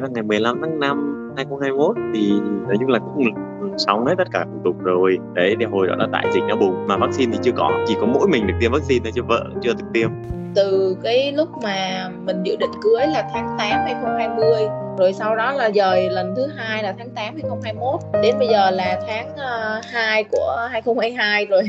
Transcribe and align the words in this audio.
Là 0.00 0.08
ngày 0.14 0.22
15 0.22 0.58
tháng 0.60 0.80
5 0.80 1.32
2021 1.36 1.96
thì 2.14 2.32
nói 2.40 2.76
chung 2.80 2.88
là 2.88 2.98
cũng 2.98 3.24
xong 3.78 4.06
hết 4.06 4.14
tất 4.18 4.28
cả 4.32 4.44
thủ 4.44 4.60
tục 4.64 4.76
rồi. 4.82 5.18
Đấy 5.34 5.56
thì 5.58 5.64
hồi 5.64 5.86
đó 5.86 5.94
là 5.98 6.06
tại 6.12 6.24
dịch 6.34 6.42
nó 6.48 6.56
bùng 6.56 6.86
mà 6.86 6.96
vaccine 6.96 7.32
thì 7.32 7.38
chưa 7.42 7.52
có 7.56 7.70
chỉ 7.86 7.94
có 8.00 8.06
mỗi 8.06 8.28
mình 8.28 8.46
được 8.46 8.54
tiêm 8.60 8.72
vaccine 8.72 9.00
thôi 9.04 9.12
chứ 9.14 9.22
vợ 9.22 9.44
chưa 9.62 9.72
được 9.72 9.86
tiêm. 9.92 10.10
Từ 10.54 10.96
cái 11.02 11.32
lúc 11.32 11.48
mà 11.62 12.10
mình 12.24 12.42
dự 12.42 12.56
định 12.56 12.70
cưới 12.82 13.06
là 13.06 13.30
tháng 13.34 13.46
8 13.58 13.58
2020 13.58 14.68
rồi 14.98 15.12
sau 15.12 15.36
đó 15.36 15.52
là 15.52 15.70
dời 15.74 16.10
lần 16.10 16.34
thứ 16.36 16.46
hai 16.56 16.82
là 16.82 16.94
tháng 16.98 17.10
8 17.10 17.24
2021 17.24 18.00
đến 18.22 18.38
bây 18.38 18.48
giờ 18.48 18.70
là 18.70 19.00
tháng 19.06 19.30
uh, 19.30 19.36
ờ, 19.36 19.80
2 19.92 20.24
của 20.24 20.68
2022 20.70 21.46
rồi. 21.46 21.62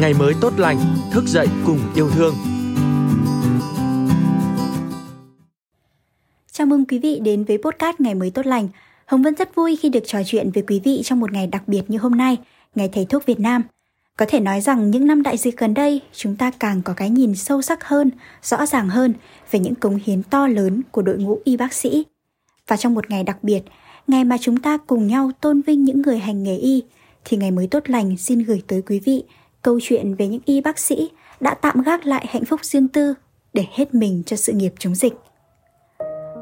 Ngày 0.00 0.14
mới 0.18 0.34
tốt 0.40 0.52
lành, 0.58 0.76
thức 1.12 1.24
dậy 1.26 1.46
cùng 1.66 1.78
yêu 1.94 2.08
thương 2.16 2.34
Chào 6.58 6.66
mừng 6.66 6.84
quý 6.84 6.98
vị 6.98 7.20
đến 7.24 7.44
với 7.44 7.58
podcast 7.58 8.00
Ngày 8.00 8.14
mới 8.14 8.30
tốt 8.30 8.46
lành. 8.46 8.68
Hồng 9.06 9.22
Vân 9.22 9.34
rất 9.34 9.54
vui 9.54 9.76
khi 9.76 9.88
được 9.88 10.02
trò 10.06 10.18
chuyện 10.26 10.50
với 10.50 10.62
quý 10.68 10.80
vị 10.84 11.00
trong 11.04 11.20
một 11.20 11.32
ngày 11.32 11.46
đặc 11.46 11.62
biệt 11.66 11.82
như 11.88 11.98
hôm 11.98 12.14
nay, 12.14 12.36
Ngày 12.74 12.88
Thầy 12.92 13.04
thuốc 13.04 13.26
Việt 13.26 13.40
Nam. 13.40 13.62
Có 14.16 14.26
thể 14.28 14.40
nói 14.40 14.60
rằng 14.60 14.90
những 14.90 15.06
năm 15.06 15.22
đại 15.22 15.36
dịch 15.36 15.56
gần 15.56 15.74
đây, 15.74 16.00
chúng 16.12 16.36
ta 16.36 16.50
càng 16.50 16.82
có 16.82 16.94
cái 16.96 17.10
nhìn 17.10 17.34
sâu 17.34 17.62
sắc 17.62 17.84
hơn, 17.84 18.10
rõ 18.42 18.66
ràng 18.66 18.88
hơn 18.88 19.14
về 19.50 19.60
những 19.60 19.74
cống 19.74 19.98
hiến 20.04 20.22
to 20.22 20.46
lớn 20.46 20.82
của 20.90 21.02
đội 21.02 21.18
ngũ 21.18 21.38
y 21.44 21.56
bác 21.56 21.72
sĩ. 21.72 22.04
Và 22.66 22.76
trong 22.76 22.94
một 22.94 23.10
ngày 23.10 23.22
đặc 23.22 23.38
biệt, 23.42 23.60
ngày 24.06 24.24
mà 24.24 24.36
chúng 24.40 24.56
ta 24.56 24.76
cùng 24.76 25.06
nhau 25.06 25.30
tôn 25.40 25.60
vinh 25.60 25.84
những 25.84 26.02
người 26.02 26.18
hành 26.18 26.42
nghề 26.42 26.56
y, 26.56 26.82
thì 27.24 27.36
ngày 27.36 27.50
mới 27.50 27.66
tốt 27.66 27.82
lành 27.86 28.16
xin 28.16 28.38
gửi 28.38 28.62
tới 28.66 28.82
quý 28.82 29.00
vị 29.00 29.24
câu 29.62 29.78
chuyện 29.82 30.14
về 30.14 30.28
những 30.28 30.42
y 30.44 30.60
bác 30.60 30.78
sĩ 30.78 31.10
đã 31.40 31.54
tạm 31.54 31.82
gác 31.82 32.06
lại 32.06 32.26
hạnh 32.28 32.44
phúc 32.44 32.64
riêng 32.64 32.88
tư 32.88 33.14
để 33.54 33.64
hết 33.72 33.94
mình 33.94 34.22
cho 34.26 34.36
sự 34.36 34.52
nghiệp 34.52 34.72
chống 34.78 34.94
dịch. 34.94 35.12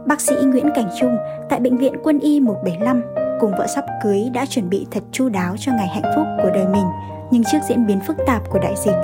Bác 0.07 0.21
sĩ 0.21 0.35
Nguyễn 0.45 0.67
Cảnh 0.75 0.89
Trung 1.01 1.17
tại 1.51 1.61
Bệnh 1.61 1.77
viện 1.77 1.93
Quân 2.03 2.21
y 2.21 2.41
175 2.41 3.03
cùng 3.41 3.51
vợ 3.59 3.67
sắp 3.75 3.85
cưới 4.05 4.31
đã 4.35 4.47
chuẩn 4.47 4.71
bị 4.71 4.87
thật 4.91 5.03
chu 5.13 5.29
đáo 5.29 5.55
cho 5.59 5.73
ngày 5.73 5.89
hạnh 5.89 6.13
phúc 6.17 6.27
của 6.43 6.51
đời 6.55 6.67
mình. 6.73 6.85
Nhưng 7.33 7.43
trước 7.53 7.59
diễn 7.69 7.87
biến 7.87 7.99
phức 8.07 8.17
tạp 8.27 8.43
của 8.51 8.59
đại 8.59 8.75
dịch, 8.77 8.97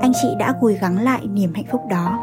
anh 0.00 0.12
chị 0.22 0.28
đã 0.38 0.54
gùi 0.60 0.74
gắng 0.74 1.04
lại 1.04 1.20
niềm 1.26 1.50
hạnh 1.54 1.64
phúc 1.70 1.80
đó. 1.90 2.18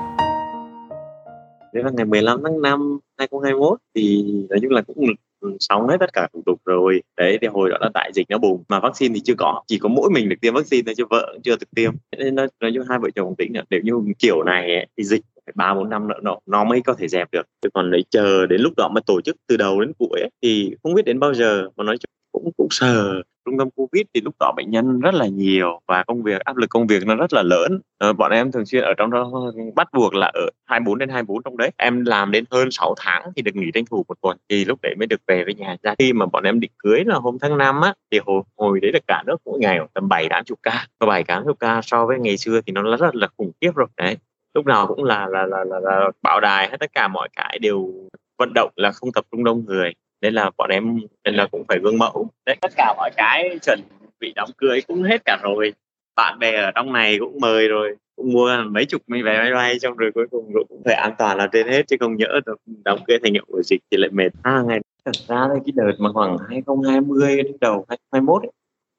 Đấy 1.74 1.84
là 1.84 1.92
ngày 1.94 2.06
15 2.06 2.42
tháng 2.44 2.62
5 2.62 3.00
2021 3.18 3.80
thì 3.96 4.26
nói 4.50 4.60
chung 4.62 4.72
là 4.72 4.82
cũng 4.82 4.98
ừ, 5.40 5.58
xong 5.60 5.88
hết 5.88 5.98
tất 6.00 6.14
cả 6.14 6.28
thủ 6.34 6.44
tục 6.46 6.62
rồi 6.66 7.02
đấy 7.18 7.38
thì 7.42 7.48
hồi 7.48 7.70
đó 7.70 7.78
là 7.82 7.90
đại 7.94 8.12
dịch 8.14 8.30
nó 8.30 8.38
bùng 8.38 8.64
mà 8.70 8.80
vaccine 8.80 9.14
thì 9.14 9.22
chưa 9.26 9.36
có 9.38 9.64
chỉ 9.68 9.80
có 9.80 9.90
mỗi 9.90 10.10
mình 10.10 10.30
được 10.30 10.36
tiêm 10.42 10.54
vaccine 10.54 10.84
thôi 10.86 10.96
chứ 10.98 11.04
vợ 11.10 11.38
chưa 11.44 11.56
được 11.56 11.68
tiêm 11.76 11.92
nên 12.18 12.36
nó 12.36 12.46
nói 12.60 12.72
chung 12.76 12.84
hai 12.90 13.00
vợ 13.00 13.10
chồng 13.16 13.36
tính 13.36 13.56
là 13.56 13.64
nếu 13.70 13.82
như 13.84 14.14
kiểu 14.20 14.44
này 14.44 14.76
ấy, 14.76 14.88
thì 14.98 15.04
dịch 15.04 15.22
phải 15.46 15.54
ba 15.56 15.74
bốn 15.74 15.90
năm 15.90 16.08
nữa 16.08 16.20
nó, 16.22 16.38
nó 16.46 16.64
mới 16.64 16.82
có 16.82 16.94
thể 16.94 17.08
dẹp 17.08 17.32
được. 17.32 17.44
Chứ 17.62 17.70
còn 17.74 17.92
lấy 17.92 18.04
chờ 18.10 18.46
đến 18.46 18.62
lúc 18.62 18.74
đó 18.78 18.90
mà 18.96 19.02
tổ 19.06 19.22
chức 19.22 19.36
từ 19.48 19.58
đầu 19.58 19.82
đến 19.82 19.92
cuối 20.00 20.20
ấy, 20.22 20.30
thì 20.42 20.76
không 20.84 20.94
biết 20.94 21.06
đến 21.06 21.20
bao 21.20 21.34
giờ. 21.34 21.70
Mà 21.76 21.84
nói 21.84 21.98
chung 21.98 22.10
cũng 22.32 22.52
cũng 22.58 22.68
sờ 22.72 23.22
trung 23.46 23.58
tâm 23.58 23.70
covid 23.76 24.04
thì 24.14 24.22
lúc 24.22 24.36
đó 24.40 24.54
bệnh 24.58 24.70
nhân 24.72 25.00
rất 25.00 25.14
là 25.14 25.28
nhiều 25.28 25.80
và 25.88 26.04
công 26.04 26.24
việc 26.24 26.42
áp 26.42 26.58
lực 26.58 26.70
công 26.70 26.88
việc 26.88 27.06
nó 27.06 27.16
rất 27.16 27.34
là 27.34 27.44
lớn. 27.44 27.80
Ờ, 27.98 28.14
bọn 28.14 28.32
em 28.32 28.52
thường 28.52 28.66
xuyên 28.66 28.84
ở 28.84 28.94
trong 28.98 29.12
đó 29.12 29.32
bắt 29.76 29.88
buộc 29.94 30.14
là 30.16 30.28
ở 30.34 30.50
24 30.66 30.98
đến 30.98 31.10
24 31.10 31.44
trong 31.44 31.58
đấy. 31.58 31.72
Em 31.78 32.06
làm 32.06 32.32
đến 32.32 32.44
hơn 32.52 32.72
6 32.72 32.94
tháng 32.98 33.32
thì 33.36 33.42
được 33.42 33.56
nghỉ 33.56 33.72
tranh 33.74 33.86
thủ 33.86 34.06
một 34.08 34.16
tuần 34.22 34.38
thì 34.50 34.66
lúc 34.66 34.80
đấy 34.82 34.96
mới 35.00 35.08
được 35.08 35.22
về 35.28 35.44
với 35.44 35.54
nhà. 35.54 35.76
Ra 35.84 35.96
khi 36.00 36.14
mà 36.14 36.26
bọn 36.26 36.44
em 36.44 36.60
định 36.60 36.72
cưới 36.78 37.04
là 37.06 37.16
hôm 37.16 37.38
tháng 37.42 37.58
5 37.58 37.82
á 37.82 37.94
thì 38.12 38.20
hồi, 38.26 38.42
hồi 38.58 38.80
đấy 38.80 38.92
là 38.92 39.00
cả 39.08 39.24
nước 39.28 39.38
mỗi 39.46 39.60
ngày 39.60 39.80
tầm 39.94 40.10
bảy 40.10 40.30
tám 40.30 40.44
chục 40.44 40.60
ca. 40.64 40.88
Và 41.00 41.08
bảy 41.08 41.24
tám 41.24 41.44
chục 41.46 41.60
ca 41.60 41.82
so 41.84 42.06
với 42.06 42.20
ngày 42.20 42.38
xưa 42.38 42.62
thì 42.66 42.74
nó 42.74 42.98
rất 42.98 43.16
là 43.16 43.28
khủng 43.38 43.52
khiếp 43.62 43.72
rồi. 43.76 43.88
Đấy 43.98 44.18
lúc 44.56 44.66
nào 44.66 44.88
cũng 44.88 45.04
là 45.04 45.28
là 45.28 45.46
là 45.46 45.64
là, 45.64 45.80
là 45.80 46.12
bảo 46.22 46.40
đài 46.40 46.70
hết 46.70 46.78
tất 46.80 46.94
cả 46.94 47.08
mọi 47.08 47.30
cái 47.36 47.60
đều 47.62 47.94
vận 48.38 48.52
động 48.56 48.72
là 48.76 48.92
không 48.92 49.12
tập 49.12 49.26
trung 49.32 49.44
đông 49.44 49.66
người. 49.66 49.94
Nên 50.22 50.34
là 50.34 50.52
bọn 50.58 50.70
em 50.70 51.00
nên 51.24 51.36
là 51.36 51.48
cũng 51.52 51.64
phải 51.68 51.80
gương 51.80 51.98
mẫu. 51.98 52.28
Đấy 52.46 52.56
tất 52.62 52.72
cả 52.78 52.94
mọi 52.98 53.10
cái 53.18 53.60
chuẩn 53.62 53.80
bị 54.20 54.34
đám 54.36 54.48
cưới 54.58 54.82
cũng 54.88 55.04
hết 55.04 55.22
cả 55.26 55.38
rồi. 55.44 55.74
Bạn 56.16 56.40
bè 56.40 56.62
ở 56.62 56.72
trong 56.76 56.94
này 56.94 57.18
cũng 57.20 57.40
mời 57.42 57.68
rồi 57.68 57.96
cũng 58.16 58.34
mua 58.34 58.58
mấy 58.70 58.86
chục 58.86 59.02
mấy 59.08 59.24
vé 59.24 59.38
máy 59.38 59.54
bay 59.54 59.80
trong 59.82 59.98
rồi 59.98 60.12
cuối 60.16 60.28
cùng 60.32 60.54
cũng 60.70 60.82
phải 60.86 60.96
an 60.96 61.14
toàn 61.18 61.38
là 61.38 61.48
trên 61.52 61.68
hết 61.68 61.88
chứ 61.88 61.96
không 62.00 62.16
nhỡ 62.18 62.40
được 62.46 62.56
đám 62.86 62.98
cưới 63.08 63.20
thành 63.24 63.34
hiệu 63.34 63.46
của 63.48 63.62
dịch 63.64 63.82
thì 63.92 63.98
lại 63.98 64.10
mệt. 64.14 64.30
Ha 64.44 64.64
ngày 64.68 64.80
thật 65.06 65.16
ra 65.28 65.48
cái 65.66 65.74
đợt 65.76 65.92
mà 66.00 66.12
khoảng 66.14 66.38
2020 66.50 67.44
đến 67.44 67.58
đầu 67.62 67.86
2021 67.90 68.44
ấy, 68.44 68.52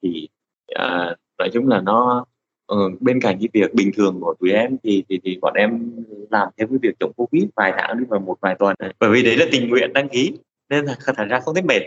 thì 0.03 0.27
à, 0.75 1.15
nói 1.37 1.49
chung 1.53 1.67
là 1.67 1.81
nó 1.81 2.25
Ờ, 2.67 2.77
bên 2.99 3.21
cạnh 3.21 3.37
cái 3.39 3.49
việc 3.53 3.73
bình 3.73 3.91
thường 3.97 4.17
của 4.21 4.35
tụi 4.39 4.51
em 4.51 4.77
thì 4.83 5.03
thì, 5.09 5.19
thì 5.23 5.37
bọn 5.41 5.53
em 5.53 5.91
làm 6.31 6.49
thêm 6.57 6.69
cái 6.69 6.77
việc 6.81 6.95
chống 6.99 7.13
covid 7.15 7.43
vài 7.55 7.73
tháng 7.77 7.99
đi 7.99 8.05
vào 8.09 8.19
một 8.19 8.37
vài 8.41 8.55
tuần 8.59 8.75
bởi 8.99 9.09
vì 9.09 9.23
đấy 9.23 9.37
là 9.37 9.45
tình 9.51 9.69
nguyện 9.69 9.93
đăng 9.93 10.09
ký 10.09 10.33
nên 10.69 10.85
là 10.85 10.95
thật 11.05 11.13
ra 11.29 11.39
không 11.39 11.53
thấy 11.55 11.63
mệt. 11.63 11.81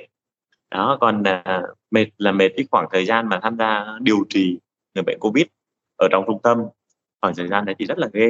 Đó 0.70 0.98
còn 1.00 1.22
à, 1.24 1.62
mệt 1.90 2.06
là 2.18 2.32
mệt 2.32 2.48
cái 2.56 2.66
khoảng 2.70 2.86
thời 2.92 3.04
gian 3.06 3.28
mà 3.28 3.40
tham 3.42 3.56
gia 3.58 3.84
điều 4.00 4.24
trị 4.28 4.58
người 4.94 5.02
bệnh 5.02 5.18
covid 5.20 5.44
ở 5.96 6.08
trong 6.10 6.24
trung 6.26 6.40
tâm 6.42 6.58
khoảng 7.20 7.34
thời 7.34 7.48
gian 7.48 7.64
đấy 7.64 7.74
thì 7.78 7.86
rất 7.86 7.98
là 7.98 8.08
ghê. 8.12 8.26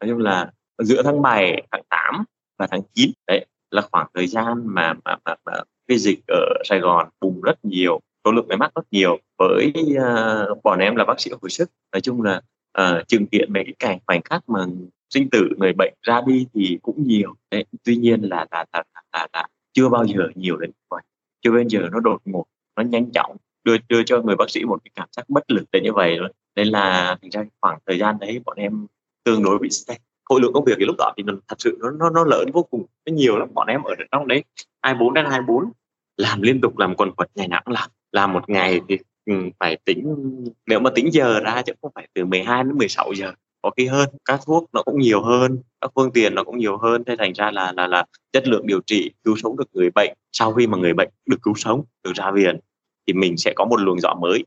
Nói 0.00 0.10
chung 0.10 0.18
là 0.18 0.52
giữa 0.78 1.02
tháng 1.02 1.22
7, 1.22 1.62
tháng 1.70 1.82
8 1.88 2.24
và 2.58 2.66
tháng 2.66 2.80
9 2.94 3.10
đấy 3.26 3.46
là 3.70 3.82
khoảng 3.92 4.06
thời 4.14 4.26
gian 4.26 4.62
mà 4.64 4.94
mà, 5.04 5.16
mà, 5.24 5.34
mà 5.46 5.52
cái 5.88 5.98
dịch 5.98 6.18
ở 6.28 6.62
Sài 6.64 6.80
Gòn 6.80 7.08
bùng 7.20 7.40
rất 7.40 7.64
nhiều 7.64 8.00
số 8.24 8.32
lượng 8.32 8.46
máy 8.48 8.58
mắc 8.58 8.72
rất 8.74 8.84
nhiều 8.90 9.18
với 9.38 9.72
uh, 9.92 10.62
bọn 10.64 10.78
em 10.78 10.96
là 10.96 11.04
bác 11.04 11.20
sĩ 11.20 11.30
hồi 11.42 11.50
sức. 11.50 11.70
Nói 11.92 12.00
chung 12.00 12.22
là 12.22 12.40
uh, 12.80 13.08
chứng 13.08 13.26
kiến 13.26 13.52
mấy 13.52 13.64
cái 13.64 13.74
cảnh 13.78 13.98
khoảnh 14.06 14.22
khắc 14.22 14.48
mà 14.48 14.66
sinh 15.10 15.30
tử 15.30 15.48
người 15.56 15.72
bệnh 15.72 15.94
ra 16.02 16.20
đi 16.26 16.46
thì 16.54 16.78
cũng 16.82 17.06
nhiều. 17.06 17.34
Đấy 17.50 17.64
tuy 17.84 17.96
nhiên 17.96 18.22
là 18.22 18.46
là 18.50 18.64
là, 18.72 18.82
là, 18.94 19.02
là, 19.12 19.28
là 19.32 19.46
chưa 19.72 19.88
bao 19.88 20.06
giờ 20.06 20.28
nhiều 20.34 20.56
đến 20.56 20.70
vậy. 20.90 21.02
Chưa 21.42 21.50
bao 21.50 21.62
giờ 21.68 21.88
nó 21.92 22.00
đột 22.00 22.22
ngột 22.24 22.44
nó 22.76 22.82
nhanh 22.82 23.10
chóng 23.12 23.36
đưa 23.64 23.76
đưa 23.88 24.02
cho 24.02 24.22
người 24.22 24.36
bác 24.36 24.50
sĩ 24.50 24.64
một 24.64 24.78
cái 24.84 24.90
cảm 24.94 25.08
giác 25.12 25.28
bất 25.28 25.50
lực 25.50 25.64
đến 25.72 25.82
như 25.82 25.92
vậy 25.92 26.18
rồi 26.18 26.28
nên 26.56 26.68
là 26.68 27.16
thành 27.22 27.30
ra 27.30 27.44
khoảng 27.60 27.78
thời 27.86 27.98
gian 27.98 28.18
đấy 28.20 28.40
bọn 28.44 28.56
em 28.56 28.86
tương 29.24 29.42
đối 29.42 29.58
bị 29.58 29.70
stress. 29.70 30.00
Khối 30.24 30.40
lượng 30.40 30.52
công 30.52 30.64
việc 30.64 30.74
thì 30.78 30.84
lúc 30.84 30.96
đó 30.98 31.12
thì 31.16 31.22
nó 31.22 31.32
thật 31.48 31.56
sự 31.58 31.78
nó 31.80 31.90
nó, 31.90 32.10
nó 32.10 32.24
lớn 32.24 32.50
vô 32.52 32.62
cùng 32.62 32.86
nó 33.06 33.12
nhiều 33.12 33.38
lắm. 33.38 33.48
Bọn 33.54 33.66
em 33.66 33.82
ở 33.82 33.94
trong 34.12 34.28
đấy 34.28 34.44
24 34.82 35.14
đến 35.14 35.24
24 35.24 35.72
làm 36.16 36.42
liên 36.42 36.60
tục 36.60 36.78
làm 36.78 36.94
quần 36.94 37.12
quật 37.12 37.30
ngày 37.34 37.48
nào 37.48 37.62
cũng 37.64 37.74
làm. 37.74 37.90
Làm 38.12 38.32
một 38.32 38.48
ngày 38.48 38.80
thì 38.88 38.98
Ừ, 39.26 39.34
phải 39.60 39.76
tính, 39.84 40.14
nếu 40.66 40.80
mà 40.80 40.90
tính 40.94 41.12
giờ 41.12 41.40
ra 41.40 41.62
chứ 41.66 41.72
không 41.82 41.90
phải 41.94 42.08
từ 42.14 42.24
12 42.24 42.64
đến 42.64 42.78
16 42.78 43.12
giờ, 43.16 43.32
có 43.62 43.70
khi 43.76 43.86
hơn, 43.86 44.08
các 44.24 44.40
thuốc 44.46 44.64
nó 44.72 44.82
cũng 44.82 44.98
nhiều 44.98 45.22
hơn, 45.22 45.58
các 45.80 45.90
phương 45.94 46.12
tiện 46.12 46.34
nó 46.34 46.44
cũng 46.44 46.58
nhiều 46.58 46.78
hơn, 46.78 47.04
thế 47.04 47.16
thành 47.18 47.32
ra 47.32 47.50
là 47.50 47.72
là 47.76 47.86
là 47.86 48.04
chất 48.32 48.48
lượng 48.48 48.66
điều 48.66 48.80
trị, 48.86 49.10
cứu 49.24 49.36
sống 49.36 49.56
được 49.56 49.64
người 49.72 49.90
bệnh, 49.94 50.12
sau 50.32 50.52
khi 50.52 50.66
mà 50.66 50.78
người 50.78 50.94
bệnh 50.94 51.08
được 51.26 51.36
cứu 51.42 51.54
sống 51.56 51.84
được 52.04 52.12
ra 52.14 52.30
viện 52.30 52.58
thì 53.06 53.12
mình 53.12 53.36
sẽ 53.36 53.52
có 53.56 53.64
một 53.64 53.80
luồng 53.80 54.00
gió 54.00 54.14
mới. 54.14 54.44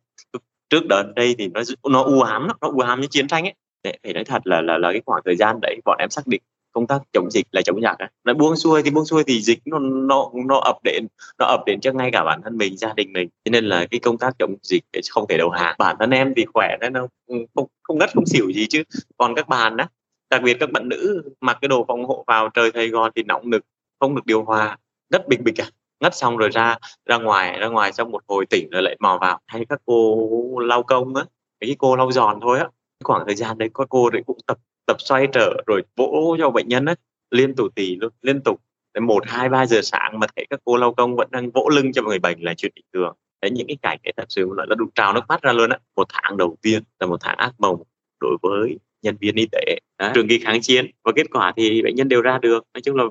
Trước 0.69 0.88
đó 0.89 1.03
đây 1.15 1.35
thì 1.38 1.47
nó 1.47 1.61
nó 1.89 2.03
u 2.03 2.21
ám 2.21 2.47
nó 2.47 2.69
u 2.69 2.79
ám 2.79 3.01
như 3.01 3.07
chiến 3.11 3.27
tranh 3.27 3.44
ấy. 3.45 3.53
Để 3.83 3.94
phải 4.03 4.13
nói 4.13 4.23
thật 4.23 4.47
là 4.47 4.61
là 4.61 4.77
là 4.77 4.91
cái 4.91 5.01
khoảng 5.05 5.21
thời 5.25 5.35
gian 5.35 5.59
đấy 5.61 5.79
bọn 5.85 5.97
em 5.99 6.09
xác 6.09 6.27
định 6.27 6.41
công 6.77 6.88
tác 6.88 6.99
chống 7.13 7.31
dịch 7.31 7.47
là 7.51 7.61
chống 7.61 7.81
giặc 7.81 7.97
nó 8.23 8.33
buông 8.33 8.55
xuôi 8.55 8.83
thì 8.83 8.91
buông 8.91 9.05
xuôi 9.05 9.23
thì 9.23 9.41
dịch 9.41 9.59
nó 9.65 9.79
nó 9.79 10.29
nó 10.45 10.59
ập 10.59 10.77
đến, 10.83 11.07
nó 11.39 11.45
ập 11.45 11.59
đến 11.65 11.79
cho 11.81 11.91
ngay 11.91 12.09
cả 12.13 12.23
bản 12.23 12.41
thân 12.43 12.57
mình, 12.57 12.77
gia 12.77 12.93
đình 12.93 13.13
mình. 13.13 13.29
Cho 13.45 13.49
nên 13.49 13.65
là 13.65 13.85
cái 13.91 13.99
công 13.99 14.17
tác 14.17 14.35
chống 14.39 14.55
dịch 14.63 14.83
không 15.09 15.25
thể 15.29 15.38
đầu 15.38 15.49
hàng. 15.49 15.75
Bản 15.79 15.95
thân 15.99 16.09
em 16.09 16.33
thì 16.35 16.45
khỏe 16.53 16.77
nên 16.81 16.93
nó 16.93 17.07
không 17.55 17.67
không 17.83 17.97
ngất 17.97 18.09
không 18.13 18.25
xỉu 18.25 18.51
gì 18.51 18.67
chứ. 18.69 18.83
Còn 19.17 19.35
các 19.35 19.47
bạn 19.47 19.77
á, 19.77 19.88
đặc 20.29 20.41
biệt 20.43 20.57
các 20.59 20.71
bạn 20.71 20.89
nữ, 20.89 21.23
mặc 21.41 21.57
cái 21.61 21.67
đồ 21.67 21.85
phòng 21.88 22.05
hộ 22.05 22.23
vào 22.27 22.49
trời 22.53 22.71
Sài 22.73 22.88
Gòn 22.88 23.11
thì 23.15 23.23
nóng 23.23 23.49
nực, 23.49 23.65
không 23.99 24.15
được 24.15 24.25
điều 24.25 24.44
hòa, 24.44 24.77
ngất 25.09 25.27
bình 25.27 25.44
bịch 25.44 25.61
à. 25.61 25.67
Ngất 25.99 26.15
xong 26.15 26.38
rồi 26.38 26.49
ra 26.49 26.77
ra 27.05 27.17
ngoài 27.17 27.59
ra 27.59 27.67
ngoài 27.67 27.94
xong 27.94 28.11
một 28.11 28.23
hồi 28.27 28.45
tỉnh 28.45 28.69
rồi 28.69 28.81
lại 28.81 28.97
mò 28.99 29.17
vào. 29.21 29.39
Hay 29.45 29.65
các 29.69 29.81
cô 29.85 30.29
lau 30.59 30.83
công 30.83 31.15
á 31.15 31.23
cái 31.59 31.75
cô 31.79 31.95
lau 31.95 32.11
giòn 32.11 32.39
thôi 32.41 32.59
á. 32.59 32.67
Khoảng 33.03 33.23
thời 33.25 33.35
gian 33.35 33.57
đấy 33.57 33.69
các 33.73 33.88
cô 33.89 34.09
đấy 34.09 34.23
cũng 34.25 34.38
tập 34.47 34.57
tập 34.88 34.98
xoay 35.00 35.28
trở 35.34 35.53
rồi 35.68 35.84
vỗ 35.96 36.36
cho 36.40 36.50
bệnh 36.50 36.68
nhân 36.68 36.86
á 36.86 36.96
liên 37.31 37.56
tục 37.56 37.75
tỉ 37.75 37.96
luôn 37.96 38.12
liên 38.22 38.42
tục 38.42 38.62
đến 38.94 39.03
một 39.03 39.24
hai 39.28 39.50
ba 39.50 39.66
giờ 39.66 39.81
sáng 39.84 40.19
mà 40.19 40.28
thấy 40.36 40.45
các 40.50 40.60
cô 40.63 40.78
lau 40.78 40.94
công 40.94 41.16
vẫn 41.16 41.28
đang 41.31 41.51
vỗ 41.51 41.69
lưng 41.69 41.94
cho 41.94 42.01
người 42.01 42.19
bệnh 42.19 42.39
là 42.42 42.54
chuyện 42.57 42.72
bình 42.75 42.86
thường. 42.94 43.16
Đấy 43.42 43.51
những 43.51 43.68
cái 43.68 43.78
cảnh 43.81 43.98
ấy 44.04 44.13
thật 44.18 44.25
sự 44.30 44.50
là 44.57 44.66
nó 44.66 44.75
đụng 44.75 44.89
trào 44.95 45.13
nước 45.13 45.22
mắt 45.28 45.42
ra 45.42 45.54
luôn 45.54 45.69
á. 45.69 45.78
Một 45.95 46.07
tháng 46.10 46.38
đầu 46.38 46.56
tiên 46.62 46.84
là 47.00 47.07
một 47.07 47.18
tháng 47.19 47.38
ác 47.38 47.51
mộng 47.57 47.84
đối 48.19 48.38
với 48.42 48.78
nhân 49.01 49.18
viên 49.19 49.36
y 49.36 49.48
tế. 49.51 49.80
Đó, 49.98 50.12
trường 50.16 50.28
kỳ 50.28 50.39
kháng 50.39 50.62
chiến. 50.62 50.92
Và 51.04 51.12
kết 51.16 51.28
quả 51.31 51.54
thì 51.57 51.81
bệnh 51.81 51.95
nhân 51.95 52.10
đều 52.10 52.22
ra 52.22 52.38
được. 52.42 52.63
Nói 52.74 52.81
chung 52.81 52.95
là 52.95 53.04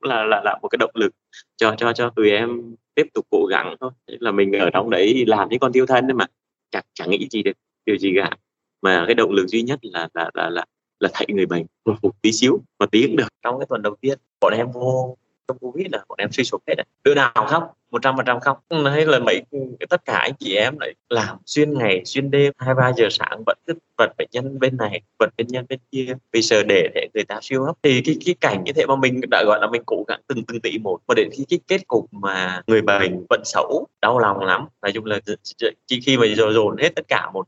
là 0.00 0.24
là, 0.24 0.42
là 0.44 0.58
một 0.62 0.68
cái 0.68 0.76
động 0.78 0.90
lực 0.94 1.12
cho 1.56 1.74
cho 1.78 1.92
cho 1.92 2.10
tụi 2.10 2.30
em 2.30 2.74
tiếp 2.94 3.06
tục 3.14 3.26
cố 3.30 3.46
gắng 3.50 3.76
thôi. 3.80 3.90
Là 4.06 4.30
mình 4.30 4.52
ở 4.52 4.70
trong 4.70 4.90
đấy 4.90 5.24
làm 5.26 5.48
những 5.48 5.58
con 5.58 5.72
tiêu 5.72 5.86
thân 5.86 6.06
đấy 6.06 6.14
mà. 6.14 6.24
Chẳng 6.70 6.84
chẳng 6.94 7.10
nghĩ 7.10 7.28
gì 7.30 7.42
được 7.42 7.52
điều 7.86 7.98
gì 7.98 8.12
cả. 8.16 8.30
Mà 8.82 9.04
cái 9.06 9.14
động 9.14 9.32
lực 9.32 9.46
duy 9.46 9.62
nhất 9.62 9.78
là 9.82 10.08
là 10.14 10.30
là 10.34 10.50
là 10.50 10.64
là 11.00 11.10
thay 11.12 11.26
người 11.28 11.46
bệnh 11.46 11.66
một, 11.84 11.94
phục 12.02 12.22
tí 12.22 12.32
xíu 12.32 12.60
mà 12.78 12.86
tí 12.86 13.06
cũng 13.06 13.16
được. 13.16 13.28
Trong 13.42 13.58
cái 13.58 13.66
tuần 13.68 13.82
đầu 13.82 13.96
tiên 14.00 14.18
bọn 14.40 14.52
em 14.56 14.72
vô 14.72 15.16
trong 15.48 15.58
covid 15.58 15.86
là 15.92 16.04
bọn 16.08 16.18
em 16.18 16.32
suy 16.32 16.44
sụp 16.44 16.62
hết 16.68 16.74
đứa 17.04 17.14
nào 17.14 17.46
khóc 17.48 17.76
một 17.96 18.02
trăm 18.02 18.16
phần 18.16 18.26
trăm 18.26 18.40
không? 18.40 18.56
Hay 18.84 19.06
là 19.06 19.18
mấy 19.18 19.42
tất 19.88 20.04
cả 20.04 20.18
anh 20.18 20.32
chị 20.38 20.54
em 20.54 20.78
lại 20.78 20.94
làm 21.08 21.36
xuyên 21.46 21.78
ngày 21.78 22.02
xuyên 22.04 22.30
đêm 22.30 22.52
hai 22.58 22.74
ba 22.74 22.92
giờ 22.96 23.08
sáng 23.10 23.42
vẫn 23.46 23.58
cứ 23.66 23.74
vật 23.98 24.12
bệnh 24.18 24.28
nhân 24.32 24.58
bên 24.58 24.76
này 24.76 25.00
vật 25.18 25.30
bệnh 25.38 25.46
nhân 25.46 25.66
bên 25.68 25.78
kia 25.92 26.14
vì 26.32 26.42
sợ 26.42 26.62
để 26.62 26.88
để 26.94 27.08
người 27.14 27.24
ta 27.24 27.38
siêu 27.42 27.64
hấp 27.64 27.76
thì 27.82 28.02
cái 28.04 28.16
cái 28.26 28.34
cảnh 28.40 28.64
như 28.64 28.72
thế 28.72 28.86
mà 28.86 28.96
mình 28.96 29.20
đã 29.30 29.44
gọi 29.46 29.58
là 29.60 29.66
mình 29.66 29.82
cố 29.86 30.04
gắng 30.08 30.20
từng 30.26 30.44
từng 30.44 30.60
tỷ 30.60 30.78
một 30.78 30.98
và 31.06 31.14
đến 31.14 31.28
khi 31.32 31.44
cái 31.48 31.58
kết 31.68 31.88
cục 31.88 32.06
mà 32.12 32.62
người 32.66 32.82
bệnh 32.82 33.26
vẫn 33.28 33.40
xấu 33.44 33.86
đau 34.02 34.18
lòng 34.18 34.38
lắm 34.40 34.66
nói 34.82 34.92
chung 34.92 35.04
là 35.04 35.20
chỉ 35.86 36.00
khi 36.00 36.16
mà 36.16 36.26
dồn 36.26 36.54
dồn 36.54 36.76
hết 36.76 36.94
tất 36.96 37.08
cả 37.08 37.30
một 37.30 37.46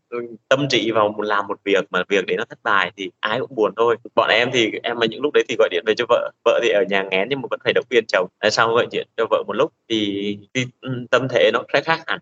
tâm 0.49 0.69
trí 0.69 0.91
vào 0.91 1.09
một 1.09 1.23
làm 1.23 1.47
một 1.47 1.61
việc 1.65 1.85
mà 1.91 2.03
việc 2.09 2.27
đấy 2.27 2.37
nó 2.37 2.45
thất 2.45 2.59
bại 2.62 2.93
thì 2.97 3.11
ai 3.21 3.41
cũng 3.41 3.55
buồn 3.55 3.73
thôi. 3.77 3.97
Bọn 4.15 4.29
em 4.31 4.50
thì 4.53 4.71
em 4.83 4.99
mà 4.99 5.06
những 5.06 5.23
lúc 5.23 5.35
đấy 5.35 5.45
thì 5.49 5.56
gọi 5.59 5.69
điện 5.73 5.85
về 5.87 5.95
cho 5.97 6.05
vợ 6.09 6.31
vợ 6.45 6.61
thì 6.62 6.69
ở 6.69 6.85
nhà 6.89 7.03
nghén 7.11 7.29
nhưng 7.31 7.41
mà 7.41 7.47
vẫn 7.50 7.61
phải 7.65 7.73
động 7.73 7.85
viên 7.91 8.05
chồng. 8.09 8.29
Sau 8.50 8.75
gọi 8.75 8.87
điện 8.91 9.09
cho 9.17 9.27
vợ 9.31 9.43
một 9.47 9.53
lúc 9.53 9.73
thì, 9.89 10.38
thì 10.55 10.67
ừ, 10.81 11.06
tâm 11.11 11.29
thế 11.31 11.50
nó 11.52 11.62
sẽ 11.73 11.81
khác 11.81 12.00
hẳn. 12.06 12.19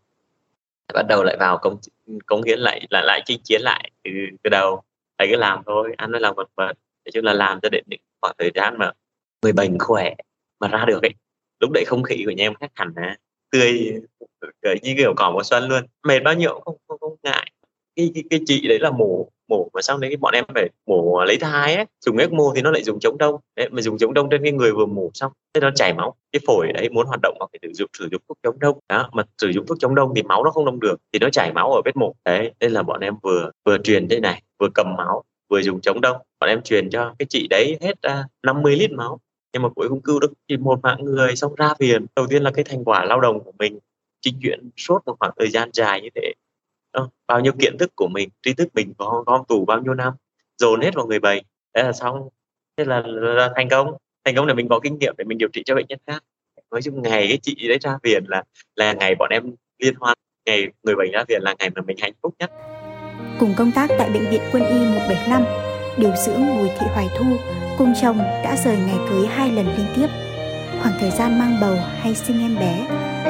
Bắt 0.95 1.07
đầu 1.09 1.25
lại 1.25 1.37
vào 1.41 1.59
công 1.59 1.79
công 2.27 2.43
hiến 2.43 2.59
lại 2.59 2.87
lại 2.91 3.03
lại 3.07 3.23
chinh 3.25 3.41
chiến 3.45 3.61
lại 3.63 3.91
từ 4.05 4.11
từ 4.43 4.51
đầu. 4.51 4.83
Phải 5.19 5.29
cứ 5.31 5.37
làm 5.37 5.63
thôi 5.67 5.95
ăn 5.97 6.13
mới 6.13 6.21
làm 6.21 6.35
vật 6.35 6.49
vật 6.57 6.73
nói 7.05 7.13
chung 7.15 7.25
là 7.25 7.33
làm 7.33 7.61
cho 7.63 7.69
đến 7.69 7.85
những 7.87 8.01
khoảng 8.21 8.35
thời 8.39 8.51
gian 8.55 8.79
mà 8.79 8.93
người 9.43 9.53
bệnh 9.53 9.79
khỏe 9.79 10.15
mà 10.61 10.69
ra 10.69 10.85
được 10.85 11.03
ấy 11.03 11.15
lúc 11.61 11.71
đấy 11.71 11.85
không 11.87 12.03
khí 12.03 12.23
của 12.25 12.31
nhà 12.31 12.45
em 12.45 12.55
khác 12.55 12.71
hẳn 12.75 12.93
á. 12.97 13.17
Tươi 13.51 13.93
cười 14.63 14.75
như 14.83 14.95
kiểu 14.97 15.15
cỏ 15.17 15.31
mùa 15.31 15.43
xuân 15.43 15.69
luôn. 15.69 15.87
Mệt 16.03 16.21
bao 16.21 16.35
nhiêu 16.35 16.53
cũng 16.55 16.63
không 16.65 16.77
không, 16.89 16.99
không 17.01 17.17
ngại. 17.23 17.53
Cái, 17.97 18.11
cái 18.15 18.25
cái 18.31 18.41
chị 18.47 18.69
đấy 18.69 18.79
là 18.81 18.91
mổ 18.91 19.29
mổ 19.49 19.69
mà 19.75 19.83
xong 19.83 20.01
đấy 20.01 20.17
bọn 20.17 20.35
em 20.35 20.45
phải 20.55 20.69
mổ 20.87 21.17
à, 21.17 21.25
lấy 21.25 21.37
thai 21.37 21.77
ấy. 21.77 21.85
Dùng 22.01 22.17
ECMO 22.17 22.53
thì 22.55 22.63
nó 22.63 22.71
lại 22.71 22.83
dùng 22.83 23.01
chống 23.01 23.19
đông. 23.19 23.41
Đấy 23.57 23.69
mà 23.71 23.83
dùng 23.83 23.99
chống 23.99 24.15
đông 24.15 24.29
trên 24.31 24.43
cái 24.43 24.53
người 24.53 24.73
vừa 24.73 24.87
mổ 24.87 25.11
xong 25.15 25.33
thế 25.55 25.61
nó 25.61 25.71
chảy 25.75 25.95
máu. 25.95 26.15
Cái 26.33 26.41
phổi 26.47 26.73
đấy 26.73 26.89
muốn 26.89 27.07
hoạt 27.07 27.21
động 27.23 27.37
mà 27.41 27.47
phải 27.53 27.59
sử 27.63 27.73
dụng 27.73 27.91
sử 27.99 28.09
dụng 28.13 28.23
thuốc 28.29 28.39
chống 28.43 28.59
đông. 28.59 28.79
Đó 28.89 29.09
mà 29.13 29.23
sử 29.39 29.49
dụng 29.49 29.67
thuốc 29.67 29.79
chống 29.81 29.95
đông 29.95 30.13
thì 30.17 30.23
máu 30.23 30.45
nó 30.45 30.51
không 30.51 30.65
đông 30.65 30.81
được 30.81 30.97
thì 31.13 31.19
nó 31.19 31.31
chảy 31.31 31.53
máu 31.53 31.73
ở 31.73 31.83
vết 31.85 31.97
mổ. 31.97 32.15
Đấy 32.25 32.53
nên 32.61 32.73
là 32.73 32.83
bọn 32.83 33.01
em 33.01 33.15
vừa 33.23 33.51
vừa 33.65 33.79
truyền 33.79 34.09
thế 34.09 34.21
này 34.21 34.43
vừa 34.59 34.69
cầm 34.75 34.97
máu 34.97 35.23
vừa 35.49 35.63
dùng 35.63 35.81
chống 35.81 36.01
đông. 36.01 36.17
Bọn 36.41 36.51
em 36.51 36.63
truyền 36.63 36.91
cho 36.91 37.15
cái 37.19 37.27
chị 37.29 37.47
đấy 37.51 37.79
hết 37.81 38.03
à, 38.03 38.21
uh, 38.21 38.27
50 38.43 38.77
lít 38.77 38.93
máu. 38.93 39.21
Nhưng 39.53 39.63
mà 39.63 39.69
cuối 39.69 39.89
cùng 39.89 40.03
cứu 40.03 40.21
được 40.21 40.33
chỉ 40.49 40.57
một 40.57 40.81
mạng 40.83 41.05
người 41.05 41.37
xong 41.37 41.55
ra 41.55 41.75
viện 41.79 42.07
đầu 42.17 42.27
tiên 42.27 42.43
là 42.43 42.51
cái 42.51 42.65
thành 42.65 42.85
quả 42.85 43.05
lao 43.05 43.21
động 43.21 43.45
của 43.45 43.53
mình 43.59 43.79
chính 44.21 44.39
chuyển 44.43 44.71
suốt 44.77 44.99
một 45.07 45.17
khoảng 45.19 45.33
thời 45.39 45.51
gian 45.51 45.71
dài 45.73 46.01
như 46.01 46.09
thế 46.15 46.33
đó. 46.97 47.09
bao 47.27 47.41
nhiêu 47.41 47.53
kiến 47.59 47.79
thức 47.79 47.93
của 47.97 48.09
mình 48.09 48.29
tri 48.43 48.55
thức 48.55 48.69
mình 48.75 48.93
có 48.99 49.25
gom 49.27 49.41
tù 49.49 49.65
bao 49.65 49.81
nhiêu 49.83 49.95
năm 49.95 50.13
dồn 50.59 50.81
hết 50.81 50.95
vào 50.95 51.07
người 51.07 51.19
bệnh 51.19 51.45
thế 51.77 51.83
là 51.83 51.93
xong. 51.93 52.29
Thế 52.77 52.85
là, 52.85 53.03
là, 53.07 53.33
là 53.35 53.53
thành 53.57 53.69
công. 53.69 53.93
Thành 54.25 54.35
công 54.35 54.47
là 54.47 54.55
mình 54.55 54.69
có 54.69 54.81
kinh 54.83 54.99
nghiệm 54.99 55.15
để 55.19 55.25
mình 55.25 55.39
điều 55.39 55.49
trị 55.53 55.63
cho 55.67 55.75
bệnh 55.75 55.87
nhân 55.89 55.99
khác. 56.07 56.25
Nói 56.71 56.83
chung 56.83 57.03
ngày 57.03 57.27
cái 57.29 57.39
chị 57.43 57.69
đấy 57.69 57.79
ra 57.81 57.99
viện 58.03 58.25
là 58.29 58.43
là 58.77 58.93
ngày 58.93 59.15
bọn 59.15 59.31
em 59.31 59.55
liên 59.79 59.95
hoan 59.95 60.19
ngày 60.47 60.67
người 60.83 60.95
bệnh 60.95 61.13
ra 61.13 61.25
viện 61.29 61.43
là 61.43 61.55
ngày 61.59 61.71
mà 61.75 61.83
mình 61.87 61.97
hạnh 62.01 62.13
phúc 62.23 62.35
nhất. 62.39 62.51
Cùng 63.41 63.55
công 63.57 63.73
tác 63.75 63.91
tại 63.99 64.11
bệnh 64.11 64.31
viện 64.31 64.41
quân 64.53 64.63
y 64.65 64.79
175 64.79 65.45
điều 65.99 66.11
dưỡng 66.27 66.57
Bùi 66.57 66.69
Thị 66.69 66.87
Hoài 66.95 67.07
Thu 67.19 67.27
cùng 67.79 67.93
chồng 68.03 68.19
đã 68.19 68.57
rời 68.65 68.77
ngày 68.77 68.99
cưới 69.11 69.27
hai 69.27 69.53
lần 69.53 69.67
liên 69.67 69.87
tiếp. 69.97 70.07
Khoảng 70.83 70.95
thời 71.01 71.11
gian 71.11 71.39
mang 71.39 71.57
bầu 71.61 71.77
hay 72.01 72.15
sinh 72.15 72.41
em 72.41 72.57
bé 72.61 72.87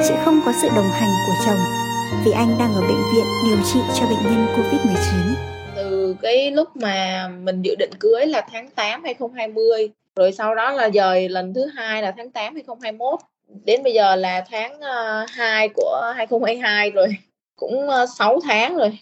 chị 0.07 0.13
không 0.25 0.41
có 0.45 0.51
sự 0.61 0.67
đồng 0.75 0.89
hành 0.91 1.09
của 1.27 1.33
chồng 1.45 1.86
vì 2.25 2.31
anh 2.31 2.55
đang 2.59 2.73
ở 2.75 2.81
bệnh 2.81 3.03
viện 3.13 3.25
điều 3.45 3.57
trị 3.73 3.79
cho 3.99 4.05
bệnh 4.05 4.23
nhân 4.23 4.47
Covid-19. 4.55 5.33
Từ 5.75 6.15
cái 6.21 6.51
lúc 6.51 6.75
mà 6.75 7.27
mình 7.43 7.61
dự 7.61 7.75
định 7.75 7.89
cưới 7.99 8.25
là 8.25 8.41
tháng 8.51 8.69
8 8.69 9.03
2020, 9.03 9.89
rồi 10.15 10.31
sau 10.31 10.55
đó 10.55 10.71
là 10.71 10.89
dời 10.89 11.29
lần 11.29 11.53
thứ 11.53 11.65
hai 11.65 12.01
là 12.01 12.13
tháng 12.17 12.31
8 12.31 12.53
2021, 12.53 13.19
đến 13.65 13.83
bây 13.83 13.93
giờ 13.93 14.15
là 14.15 14.45
tháng 14.49 14.81
ờ, 14.81 15.25
2 15.29 15.69
của 15.69 16.13
2022 16.15 16.89
rồi, 16.91 17.07
cũng 17.55 17.89
ờ, 17.89 18.05
6 18.17 18.39
tháng 18.43 18.77
rồi. 18.77 18.99